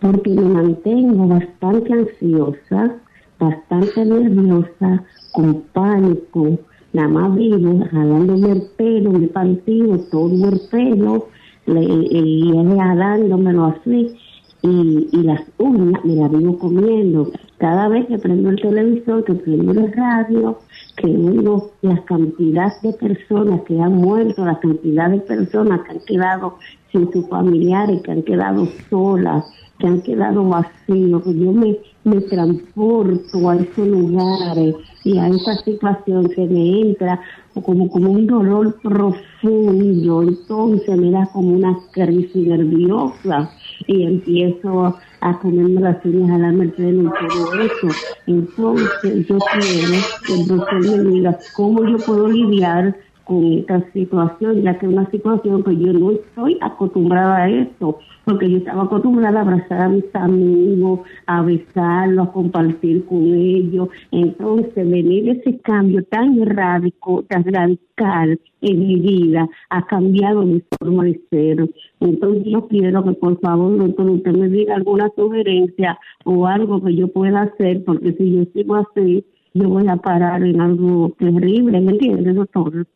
[0.00, 2.96] porque me mantengo bastante ansiosa,
[3.38, 6.58] bastante nerviosa, con pánico,
[6.92, 11.28] nada más vivo, jalándome el pelo, me partido todo el pelo,
[11.66, 14.16] le, y jalándomelo así,
[14.62, 17.30] y, y las uñas me las vivo comiendo.
[17.58, 20.58] Cada vez que prendo el televisor, que prendo el radio,
[20.96, 26.00] que oigo la cantidad de personas que han muerto, la cantidad de personas que han
[26.06, 26.58] quedado
[26.92, 29.44] sin sus familiares, que han quedado solas,
[29.78, 35.54] que han quedado vacíos, que yo me, me transporto a esos lugares y a esa
[35.64, 37.20] situación que me entra
[37.64, 43.50] como, como un dolor profundo, entonces me da como una crisis nerviosa
[43.86, 47.88] y empiezo a comerme las uñas a la merced y todo eso.
[48.26, 52.96] Entonces yo quiero que el doctor me diga cómo yo puedo lidiar
[53.28, 57.98] con esta situación, ya que es una situación que yo no estoy acostumbrada a eso,
[58.24, 63.90] porque yo estaba acostumbrada a abrazar a mis amigos, a besarlos, a compartir con ellos.
[64.12, 71.04] Entonces, venir ese cambio tan radical, tan radical en mi vida, ha cambiado mi forma
[71.04, 71.68] de ser.
[72.00, 76.94] Entonces, yo quiero que por favor, doctor, usted me diga alguna sugerencia o algo que
[76.94, 79.22] yo pueda hacer, porque si yo sigo así,
[79.52, 82.86] yo voy a parar en algo terrible, ¿me entiende, doctor?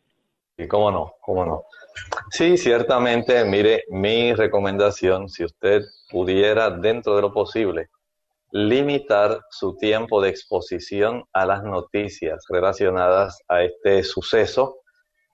[0.57, 1.63] Y cómo no, cómo no.
[2.29, 7.89] Sí, ciertamente, mire, mi recomendación, si usted pudiera, dentro de lo posible,
[8.51, 14.77] limitar su tiempo de exposición a las noticias relacionadas a este suceso,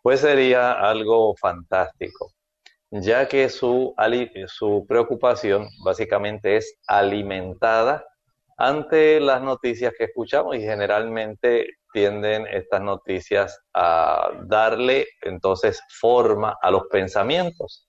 [0.01, 2.31] pues sería algo fantástico,
[2.89, 3.93] ya que su,
[4.47, 8.05] su preocupación básicamente es alimentada
[8.59, 16.69] ante las noticias que escuchamos y generalmente tienden estas noticias a darle entonces forma a
[16.69, 17.87] los pensamientos.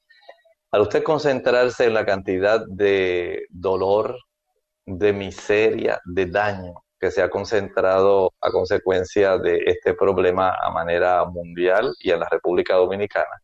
[0.71, 4.16] Al usted concentrarse en la cantidad de dolor,
[4.87, 11.25] de miseria, de daño que se ha concentrado a consecuencia de este problema a manera
[11.25, 13.43] mundial y en la República Dominicana,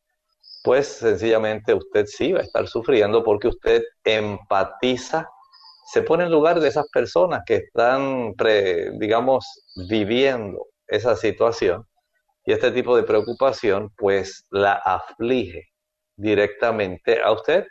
[0.62, 5.29] pues sencillamente usted sí va a estar sufriendo porque usted empatiza
[5.87, 8.34] se pone en lugar de esas personas que están,
[8.99, 9.47] digamos,
[9.89, 11.87] viviendo esa situación
[12.45, 15.68] y este tipo de preocupación pues la aflige
[16.16, 17.66] directamente a usted.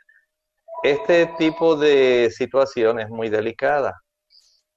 [0.83, 3.93] Este tipo de situación es muy delicada.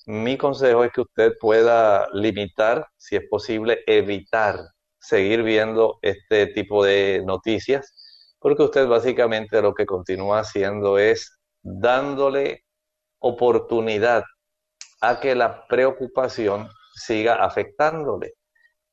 [0.06, 4.58] Mi consejo es que usted pueda limitar, si es posible, evitar
[4.98, 7.94] seguir viendo este tipo de noticias,
[8.40, 12.64] porque usted básicamente lo que continúa haciendo es dándole
[13.18, 14.24] oportunidad
[15.00, 18.34] a que la preocupación siga afectándole.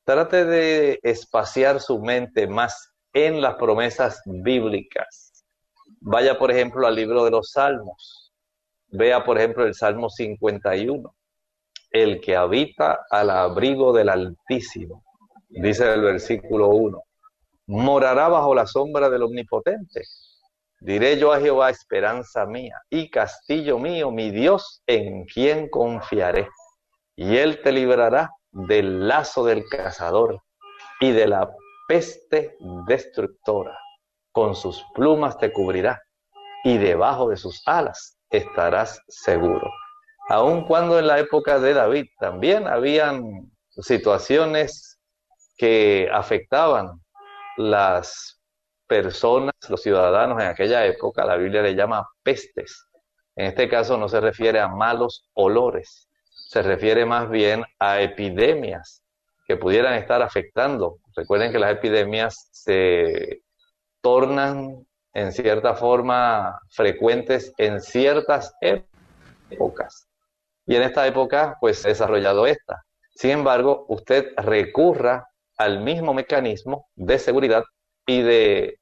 [0.04, 5.44] Trate de espaciar su mente más en las promesas bíblicas.
[6.00, 8.32] Vaya, por ejemplo, al libro de los Salmos.
[8.88, 11.14] Vea, por ejemplo, el Salmo 51.
[11.90, 15.02] El que habita al abrigo del Altísimo,
[15.48, 17.02] dice el versículo 1,
[17.66, 20.02] morará bajo la sombra del Omnipotente.
[20.80, 26.48] Diré yo a Jehová, esperanza mía y castillo mío, mi Dios, en quien confiaré.
[27.16, 30.42] Y él te librará del lazo del cazador
[31.00, 31.50] y de la
[31.88, 32.56] peste
[32.86, 33.78] destructora.
[34.32, 36.02] Con sus plumas te cubrirá
[36.64, 39.70] y debajo de sus alas estarás seguro.
[40.28, 44.98] Aun cuando en la época de David también habían situaciones
[45.56, 47.00] que afectaban
[47.56, 48.35] las
[48.86, 52.86] personas, los ciudadanos en aquella época, la Biblia le llama pestes.
[53.34, 59.02] En este caso no se refiere a malos olores, se refiere más bien a epidemias
[59.46, 60.98] que pudieran estar afectando.
[61.14, 63.42] Recuerden que las epidemias se
[64.00, 70.08] tornan en cierta forma frecuentes en ciertas épocas.
[70.66, 72.82] Y en esta época, pues, he desarrollado esta.
[73.14, 77.64] Sin embargo, usted recurra al mismo mecanismo de seguridad
[78.06, 78.80] y de,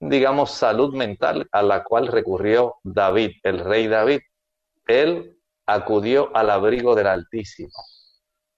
[0.00, 4.20] digamos, salud mental a la cual recurrió David, el rey David.
[4.86, 7.72] Él acudió al abrigo del Altísimo.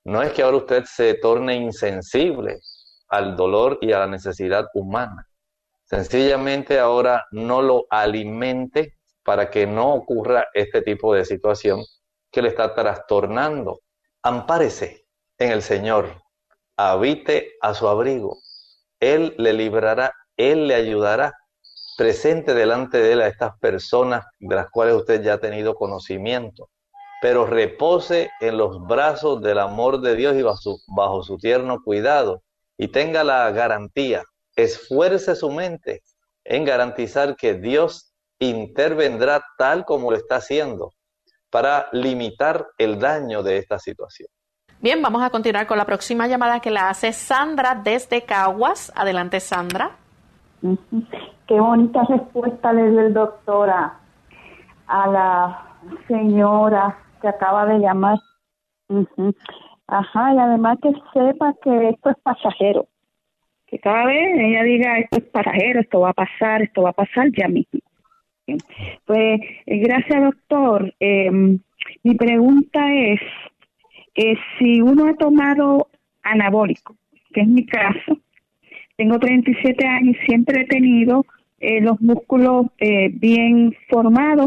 [0.05, 2.61] No es que ahora usted se torne insensible
[3.09, 5.29] al dolor y a la necesidad humana.
[5.85, 11.85] Sencillamente ahora no lo alimente para que no ocurra este tipo de situación
[12.31, 13.81] que le está trastornando.
[14.23, 15.07] Ampárese
[15.39, 16.23] en el Señor,
[16.77, 18.39] habite a su abrigo,
[19.01, 21.35] él le librará, Él le ayudará
[21.97, 26.69] presente delante de él a estas personas de las cuales usted ya ha tenido conocimiento,
[27.23, 31.83] pero repose en los brazos del amor de Dios y bajo su, bajo su tierno
[31.83, 32.43] cuidado
[32.77, 34.23] y tenga la garantía,
[34.55, 36.03] esfuerce su mente
[36.45, 40.93] en garantizar que Dios intervendrá tal como lo está haciendo
[41.51, 44.29] para limitar el daño de esta situación.
[44.87, 48.93] Bien, vamos a continuar con la próxima llamada que la hace Sandra desde Caguas.
[48.95, 49.91] Adelante, Sandra.
[51.49, 53.99] Qué bonita respuesta le dio el doctor a,
[55.09, 55.67] la
[56.07, 58.19] señora que acaba de llamar.
[59.89, 62.87] Ajá, y además que sepa que esto es pasajero.
[63.67, 66.93] Que cada vez ella diga esto es pasajero, esto va a pasar, esto va a
[66.93, 67.81] pasar ya mismo.
[69.05, 70.95] Pues eh, gracias doctor.
[71.01, 71.59] Eh,
[72.05, 73.21] mi pregunta es,
[74.17, 75.89] eh, si uno ha tomado
[76.23, 76.97] anabólico,
[77.33, 78.19] que es mi caso,
[78.97, 81.27] tengo 37 años y siempre he tenido
[81.61, 84.47] eh, los músculos eh, bien formados,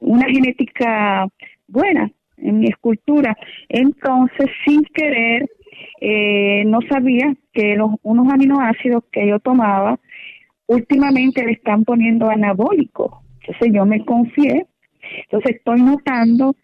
[0.00, 1.28] una genética
[1.66, 3.36] buena en mi escultura.
[3.68, 5.46] Entonces, sin querer,
[6.66, 9.98] no sabía que los, unos aminoácidos que yo tomaba
[10.66, 13.22] últimamente le están poniendo anabólico.
[13.40, 14.66] Entonces yo me confié.
[15.24, 16.54] Entonces estoy notando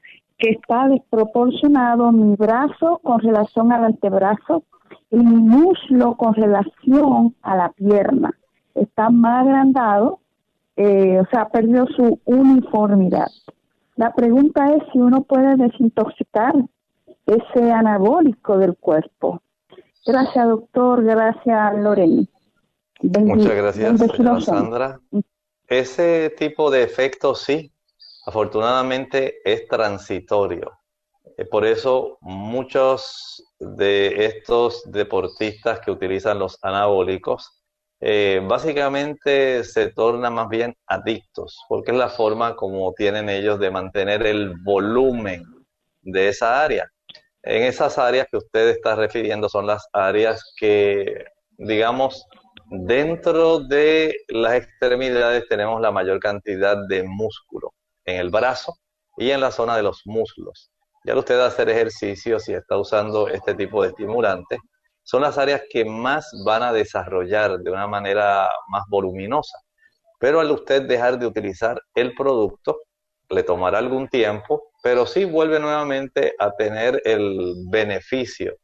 [0.45, 4.63] que está desproporcionado mi brazo con relación al antebrazo
[5.11, 8.39] y mi muslo con relación a la pierna.
[8.75, 10.21] Está más agrandado,
[10.77, 13.29] eh, o sea, perdió su uniformidad.
[13.97, 16.55] La pregunta es si uno puede desintoxicar
[17.25, 19.41] ese anabólico del cuerpo.
[20.05, 21.05] Gracias, doctor.
[21.05, 22.23] Gracias, Lorena.
[23.01, 25.01] Muchas gracias, señora Sandra.
[25.69, 27.73] Ese tipo de efecto sí
[28.27, 30.73] afortunadamente es transitorio.
[31.37, 37.63] Eh, por eso muchos de estos deportistas que utilizan los anabólicos
[38.01, 43.71] eh, básicamente se tornan más bien adictos, porque es la forma como tienen ellos de
[43.71, 45.43] mantener el volumen
[46.03, 46.91] de esa área.
[47.43, 51.25] En esas áreas que usted está refiriendo son las áreas que,
[51.59, 52.27] digamos,
[52.71, 57.73] dentro de las extremidades tenemos la mayor cantidad de músculo
[58.05, 58.75] en el brazo
[59.17, 60.71] y en la zona de los muslos.
[61.05, 64.59] Ya usted hacer ejercicio, si está usando este tipo de estimulantes,
[65.03, 69.59] son las áreas que más van a desarrollar de una manera más voluminosa.
[70.19, 72.81] Pero al usted dejar de utilizar el producto,
[73.29, 78.57] le tomará algún tiempo, pero sí vuelve nuevamente a tener el beneficio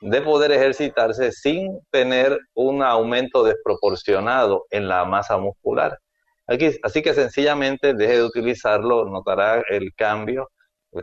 [0.00, 5.98] de poder ejercitarse sin tener un aumento desproporcionado en la masa muscular
[6.46, 10.50] así que sencillamente deje de utilizarlo, notará el cambio,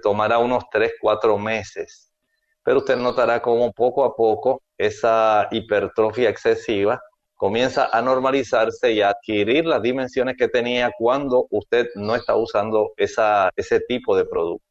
[0.02, 2.12] tomará unos 3, 4 meses,
[2.64, 7.02] pero usted notará como poco a poco esa hipertrofia excesiva
[7.42, 12.92] comienza a normalizarse y a adquirir las dimensiones que tenía cuando usted no está usando
[12.98, 14.64] esa, ese tipo de producto.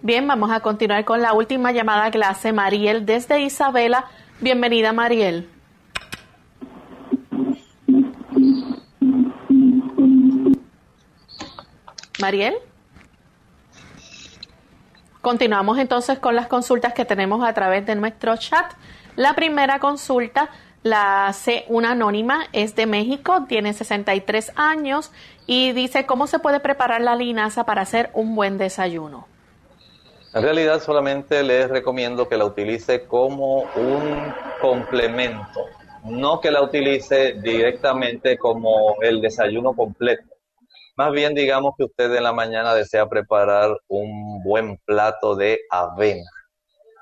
[0.00, 4.04] Bien, vamos a continuar con la última llamada hace Mariel desde Isabela.
[4.40, 5.48] Bienvenida, Mariel.
[12.20, 12.54] Mariel.
[15.20, 18.72] Continuamos entonces con las consultas que tenemos a través de nuestro chat.
[19.16, 20.50] La primera consulta
[20.82, 25.12] la hace una anónima, es de México, tiene 63 años
[25.46, 29.26] y dice cómo se puede preparar la linaza para hacer un buen desayuno.
[30.32, 35.66] En realidad solamente les recomiendo que la utilice como un complemento,
[36.04, 40.29] no que la utilice directamente como el desayuno completo.
[41.00, 46.28] Más bien digamos que usted en la mañana desea preparar un buen plato de avena.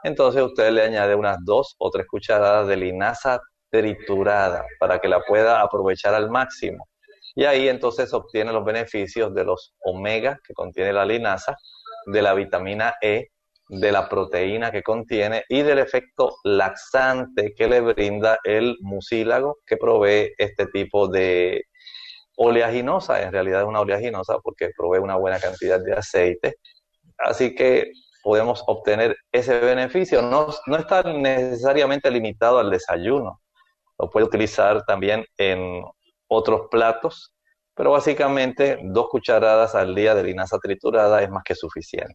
[0.04, 3.40] Entonces usted le añade unas dos o tres cucharadas de linaza
[3.72, 6.86] triturada para que la pueda aprovechar al máximo.
[7.34, 11.56] Y ahí entonces obtiene los beneficios de los omega que contiene la linaza,
[12.06, 13.30] de la vitamina E,
[13.68, 19.76] de la proteína que contiene y del efecto laxante que le brinda el mucílago que
[19.76, 21.64] provee este tipo de
[22.38, 26.54] oleaginosa, en realidad es una oleaginosa porque provee una buena cantidad de aceite.
[27.18, 27.90] Así que
[28.22, 30.22] podemos obtener ese beneficio.
[30.22, 33.40] No, no está necesariamente limitado al desayuno.
[33.98, 35.82] Lo puede utilizar también en
[36.28, 37.32] otros platos,
[37.74, 42.14] pero básicamente dos cucharadas al día de linaza triturada es más que suficiente.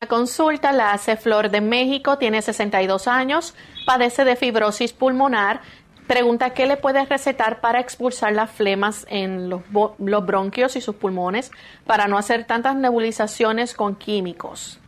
[0.00, 3.54] La consulta la hace Flor de México, tiene 62 años,
[3.84, 5.60] padece de fibrosis pulmonar
[6.06, 9.62] Pregunta, ¿qué le puedes recetar para expulsar las flemas en los,
[9.98, 11.52] bronquios y sus pulmones
[11.86, 14.80] para no hacer tantas nebulizaciones con químicos?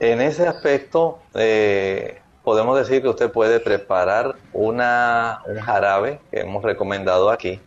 [0.00, 6.62] En ese aspecto, eh, podemos decir que usted puede preparar una, un jarabe que hemos
[6.62, 7.60] recomendado aquí,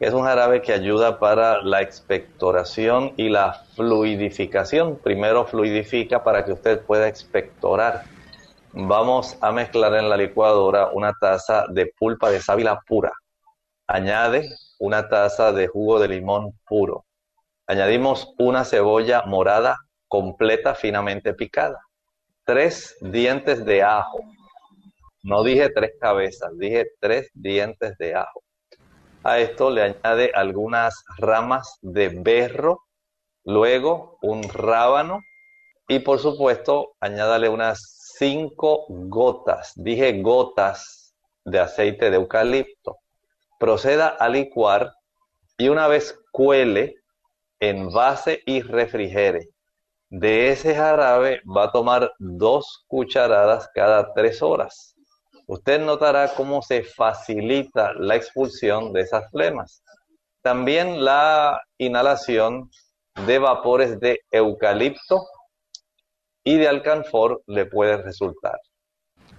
[0.00, 4.96] es un jarabe que ayuda para la expectoración y la fluidificación.
[4.96, 8.02] Primero fluidifica para que usted pueda expectorar.
[8.76, 13.12] Vamos a mezclar en la licuadora una taza de pulpa de sábila pura.
[13.86, 17.04] Añade una taza de jugo de limón puro.
[17.66, 21.80] Añadimos una cebolla morada completa finamente picada.
[22.44, 24.20] Tres dientes de ajo.
[25.22, 28.44] No dije tres cabezas, dije tres dientes de ajo
[29.24, 32.82] a esto le añade algunas ramas de berro,
[33.44, 35.22] luego un rábano
[35.88, 42.98] y por supuesto añádale unas cinco gotas, dije gotas de aceite de eucalipto.
[43.58, 44.92] Proceda a licuar
[45.56, 46.96] y una vez cuele,
[47.60, 49.48] envase y refrigere.
[50.08, 54.94] De ese jarabe va a tomar dos cucharadas cada tres horas
[55.46, 59.82] usted notará cómo se facilita la expulsión de esas flemas.
[60.42, 62.70] También la inhalación
[63.26, 65.26] de vapores de eucalipto
[66.44, 68.60] y de alcanfor le puede resultar.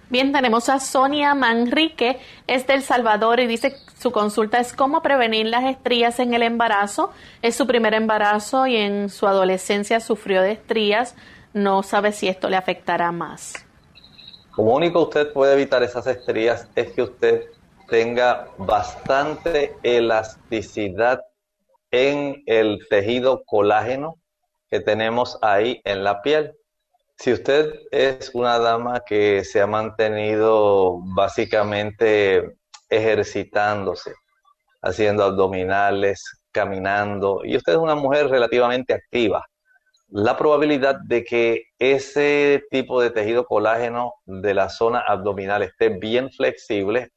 [0.08, 5.46] Bien, tenemos a Sonia Manrique, es del Salvador y dice su consulta es cómo prevenir
[5.46, 7.10] las estrías en el embarazo.
[7.42, 11.16] Es su primer embarazo y en su adolescencia sufrió de estrías.
[11.54, 13.66] No sabe si esto le afectará más.
[14.54, 17.46] Como único usted puede evitar esas estrías es que usted
[17.88, 21.20] tenga bastante elasticidad
[21.90, 24.16] en el tejido colágeno
[24.70, 26.52] que tenemos ahí en la piel.
[27.18, 32.58] Si usted es una dama que se ha mantenido básicamente
[32.90, 34.14] ejercitándose,
[34.82, 39.46] haciendo abdominales, caminando, y usted es una mujer relativamente activa,
[40.08, 46.30] la probabilidad de que ese tipo de tejido colágeno de la zona abdominal esté bien
[46.30, 47.10] flexible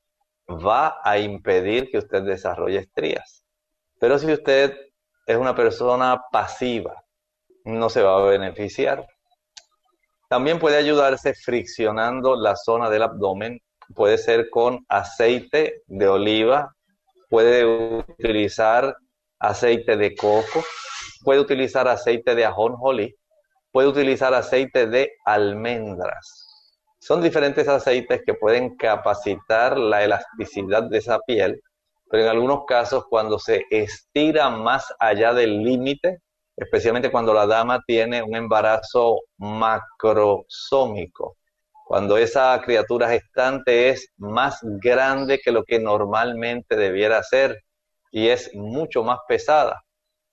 [0.50, 3.46] va a impedir que usted desarrolle estrías.
[4.00, 4.76] Pero si usted
[5.28, 7.04] es una persona pasiva,
[7.66, 9.06] no se va a beneficiar.
[10.30, 13.60] También puede ayudarse friccionando la zona del abdomen.
[13.96, 16.76] Puede ser con aceite de oliva,
[17.30, 18.96] puede utilizar
[19.40, 20.64] aceite de coco,
[21.24, 23.16] puede utilizar aceite de ajonjolí,
[23.72, 26.46] puede utilizar aceite de almendras.
[27.00, 31.60] Son diferentes aceites que pueden capacitar la elasticidad de esa piel,
[32.12, 36.20] pero en algunos casos cuando se estira más allá del límite,
[36.60, 41.38] especialmente cuando la dama tiene un embarazo macrosómico,
[41.86, 47.64] cuando esa criatura gestante es más grande que lo que normalmente debiera ser
[48.12, 49.82] y es mucho más pesada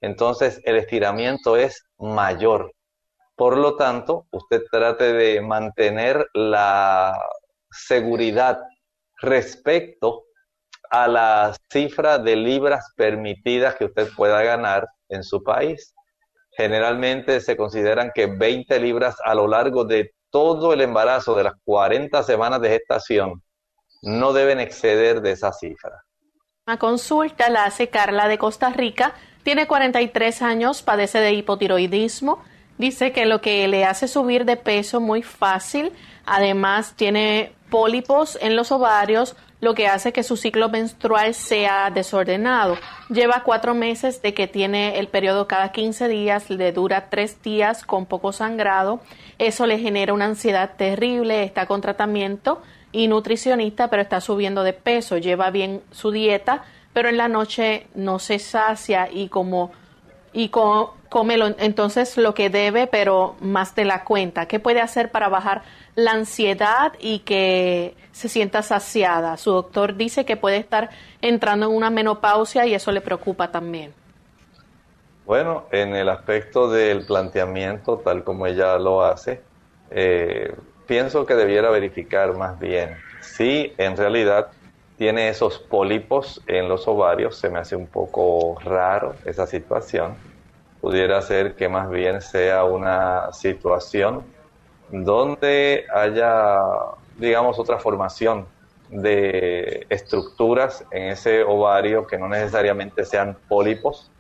[0.07, 2.72] entonces el estiramiento es mayor.
[3.35, 7.20] Por lo tanto, usted trate de mantener la
[7.70, 8.61] seguridad
[9.20, 10.27] respecto
[10.91, 15.93] a la cifra de libras permitidas que usted pueda ganar en su país.
[16.57, 21.54] Generalmente se consideran que 20 libras a lo largo de todo el embarazo de las
[21.64, 23.42] 40 semanas de gestación
[24.02, 26.02] no deben exceder de esa cifra.
[26.66, 29.14] La consulta la hace Carla de Costa Rica
[29.46, 32.42] tiene 43 años, padece de hipotiroidismo.
[32.78, 35.92] Dice que lo que le hace subir de peso muy fácil.
[36.24, 39.36] Además, tiene pólipos en los ovarios,
[39.66, 42.78] lo que hace que su ciclo menstrual sea desordenado.
[43.08, 47.82] Lleva cuatro meses de que tiene el periodo cada 15 días, le dura tres días
[47.84, 49.00] con poco sangrado.
[49.40, 52.62] Eso le genera una ansiedad terrible, está con tratamiento
[52.92, 55.18] y nutricionista, pero está subiendo de peso.
[55.18, 56.62] Lleva bien su dieta,
[56.92, 59.72] pero en la noche no se sacia y como
[60.37, 64.45] y come entonces lo que debe, pero más de la cuenta.
[64.45, 65.62] ¿Qué puede hacer para bajar
[65.95, 69.39] la ansiedad y que se sienta saciada?
[69.39, 70.91] Su doctor dice que puede estar
[71.22, 73.95] entrando en una menopausia y eso le preocupa también.
[75.24, 79.41] Bueno, en el aspecto del planteamiento, tal como ella lo hace,
[79.91, 80.55] eh,
[80.87, 84.49] pienso que debiera verificar más bien si en realidad
[84.97, 90.16] tiene esos pólipos en los ovarios, se me hace un poco raro esa situación.
[90.80, 94.24] Pudiera ser que más bien sea una situación
[94.90, 96.61] donde haya,
[97.16, 98.47] digamos, otra formación
[98.88, 104.11] de estructuras en ese ovario que no necesariamente sean pólipos,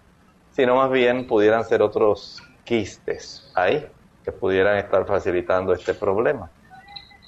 [0.50, 3.86] sino más bien pudieran ser otros quistes ahí
[4.24, 6.50] que pudieran estar facilitando este problema.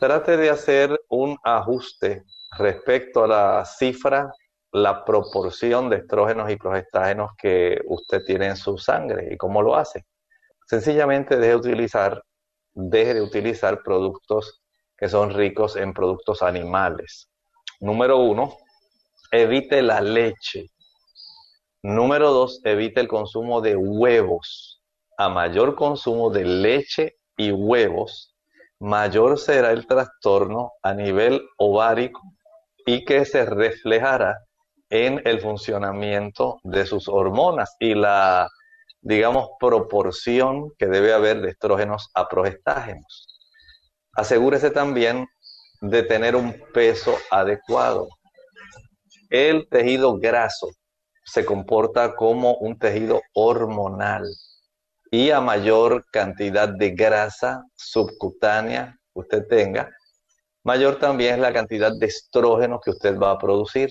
[0.01, 2.25] Trate de hacer un ajuste
[2.59, 4.33] respecto a la cifra,
[4.73, 9.77] la proporción de estrógenos y progestágenos que usted tiene en su sangre y cómo lo
[9.77, 10.05] hace.
[10.67, 12.23] Sencillamente deje de utilizar,
[12.75, 14.61] deje de utilizar productos
[14.97, 17.31] que son ricos en productos animales.
[17.81, 18.57] Número uno,
[19.31, 20.67] evite la leche.
[21.83, 24.83] Número dos, evite el consumo de huevos.
[25.17, 28.37] A mayor consumo de leche y huevos,
[28.81, 32.21] mayor será el trastorno a nivel ovárico
[32.89, 34.39] y que se reflejará
[34.89, 38.49] en el funcionamiento de sus hormonas y la,
[39.03, 43.27] digamos, proporción que debe haber de estrógenos a progestágenos.
[44.15, 45.27] Asegúrese también
[45.83, 48.09] de tener un peso adecuado.
[49.29, 50.69] El tejido graso
[51.27, 54.25] se comporta como un tejido hormonal
[55.11, 59.91] y a mayor cantidad de grasa subcutánea usted tenga,
[60.69, 63.91] mayor también es la cantidad de estrógeno que usted va a producir.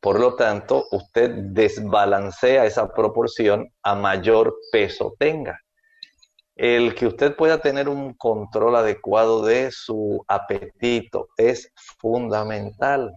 [0.00, 1.30] Por lo tanto, usted
[1.60, 5.60] desbalancea esa proporción a mayor peso tenga.
[6.56, 13.14] El que usted pueda tener un control adecuado de su apetito es fundamental.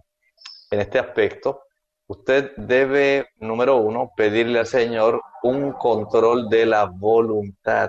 [0.70, 1.62] En este aspecto,
[2.08, 7.88] usted debe, número uno, pedirle al Señor un control de la voluntad,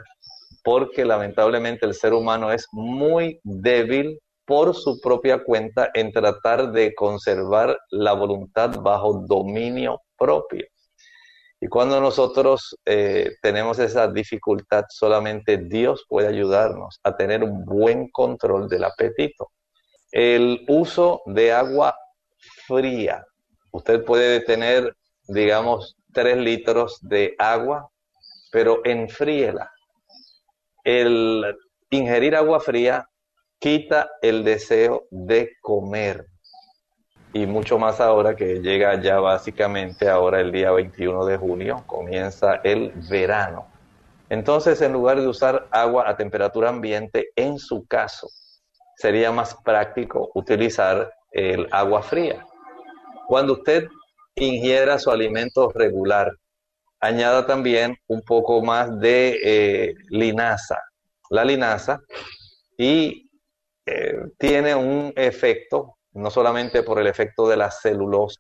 [0.64, 6.94] porque lamentablemente el ser humano es muy débil por su propia cuenta en tratar de
[6.94, 10.66] conservar la voluntad bajo dominio propio.
[11.60, 18.10] Y cuando nosotros eh, tenemos esa dificultad, solamente Dios puede ayudarnos a tener un buen
[18.10, 19.50] control del apetito.
[20.12, 21.98] El uso de agua
[22.68, 23.26] fría.
[23.72, 24.94] Usted puede tener,
[25.28, 27.90] digamos, tres litros de agua,
[28.52, 29.72] pero enfríela.
[30.84, 31.56] El
[31.90, 33.08] ingerir agua fría
[33.64, 36.28] quita el deseo de comer.
[37.32, 42.56] Y mucho más ahora que llega ya básicamente ahora el día 21 de junio, comienza
[42.66, 43.68] el verano.
[44.28, 48.28] Entonces, en lugar de usar agua a temperatura ambiente, en su caso,
[48.98, 52.46] sería más práctico utilizar el agua fría.
[53.30, 53.88] Cuando usted
[54.36, 56.34] ingiera su alimento regular,
[57.00, 60.80] añada también un poco más de eh, linaza.
[61.30, 62.02] La linaza
[62.78, 63.23] y
[63.86, 68.40] eh, tiene un efecto, no solamente por el efecto de la celulosa,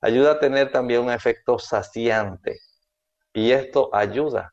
[0.00, 2.58] ayuda a tener también un efecto saciante.
[3.32, 4.52] Y esto ayuda.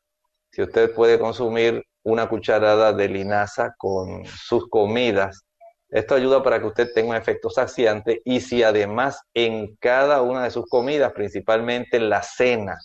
[0.50, 5.44] Si usted puede consumir una cucharada de linaza con sus comidas,
[5.90, 10.44] esto ayuda para que usted tenga un efecto saciante y si además en cada una
[10.44, 12.78] de sus comidas, principalmente en la cena,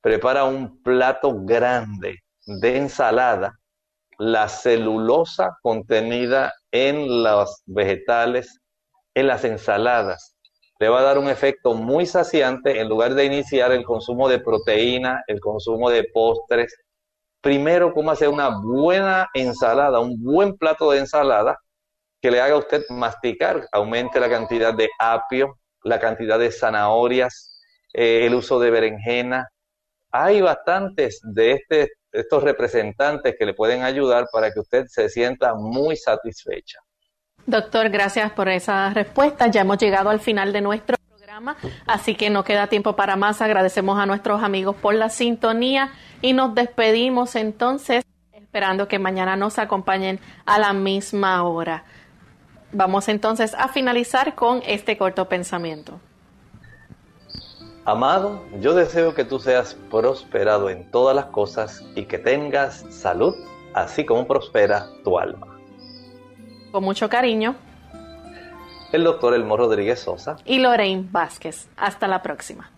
[0.00, 3.58] prepara un plato grande de ensalada,
[4.18, 8.60] la celulosa contenida en los vegetales,
[9.14, 10.36] en las ensaladas,
[10.78, 14.40] le va a dar un efecto muy saciante en lugar de iniciar el consumo de
[14.40, 16.76] proteína, el consumo de postres.
[17.40, 21.58] Primero, cómo hacer una buena ensalada, un buen plato de ensalada
[22.20, 27.62] que le haga a usted masticar, aumente la cantidad de apio, la cantidad de zanahorias,
[27.94, 29.48] eh, el uso de berenjena.
[30.10, 35.54] Hay bastantes de este, estos representantes que le pueden ayudar para que usted se sienta
[35.54, 36.78] muy satisfecha.
[37.46, 39.46] Doctor, gracias por esa respuesta.
[39.48, 43.40] Ya hemos llegado al final de nuestro programa, así que no queda tiempo para más.
[43.40, 49.58] Agradecemos a nuestros amigos por la sintonía y nos despedimos entonces esperando que mañana nos
[49.58, 51.84] acompañen a la misma hora.
[52.72, 56.00] Vamos entonces a finalizar con este corto pensamiento.
[57.86, 63.32] Amado, yo deseo que tú seas prosperado en todas las cosas y que tengas salud,
[63.74, 65.56] así como prospera tu alma.
[66.72, 67.54] Con mucho cariño.
[68.90, 70.34] El doctor Elmo Rodríguez Sosa.
[70.44, 71.68] Y Lorraine Vázquez.
[71.76, 72.68] Hasta la próxima.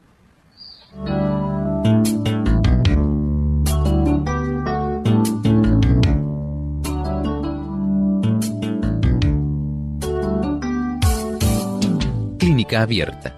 [12.39, 13.38] Clínica abierta.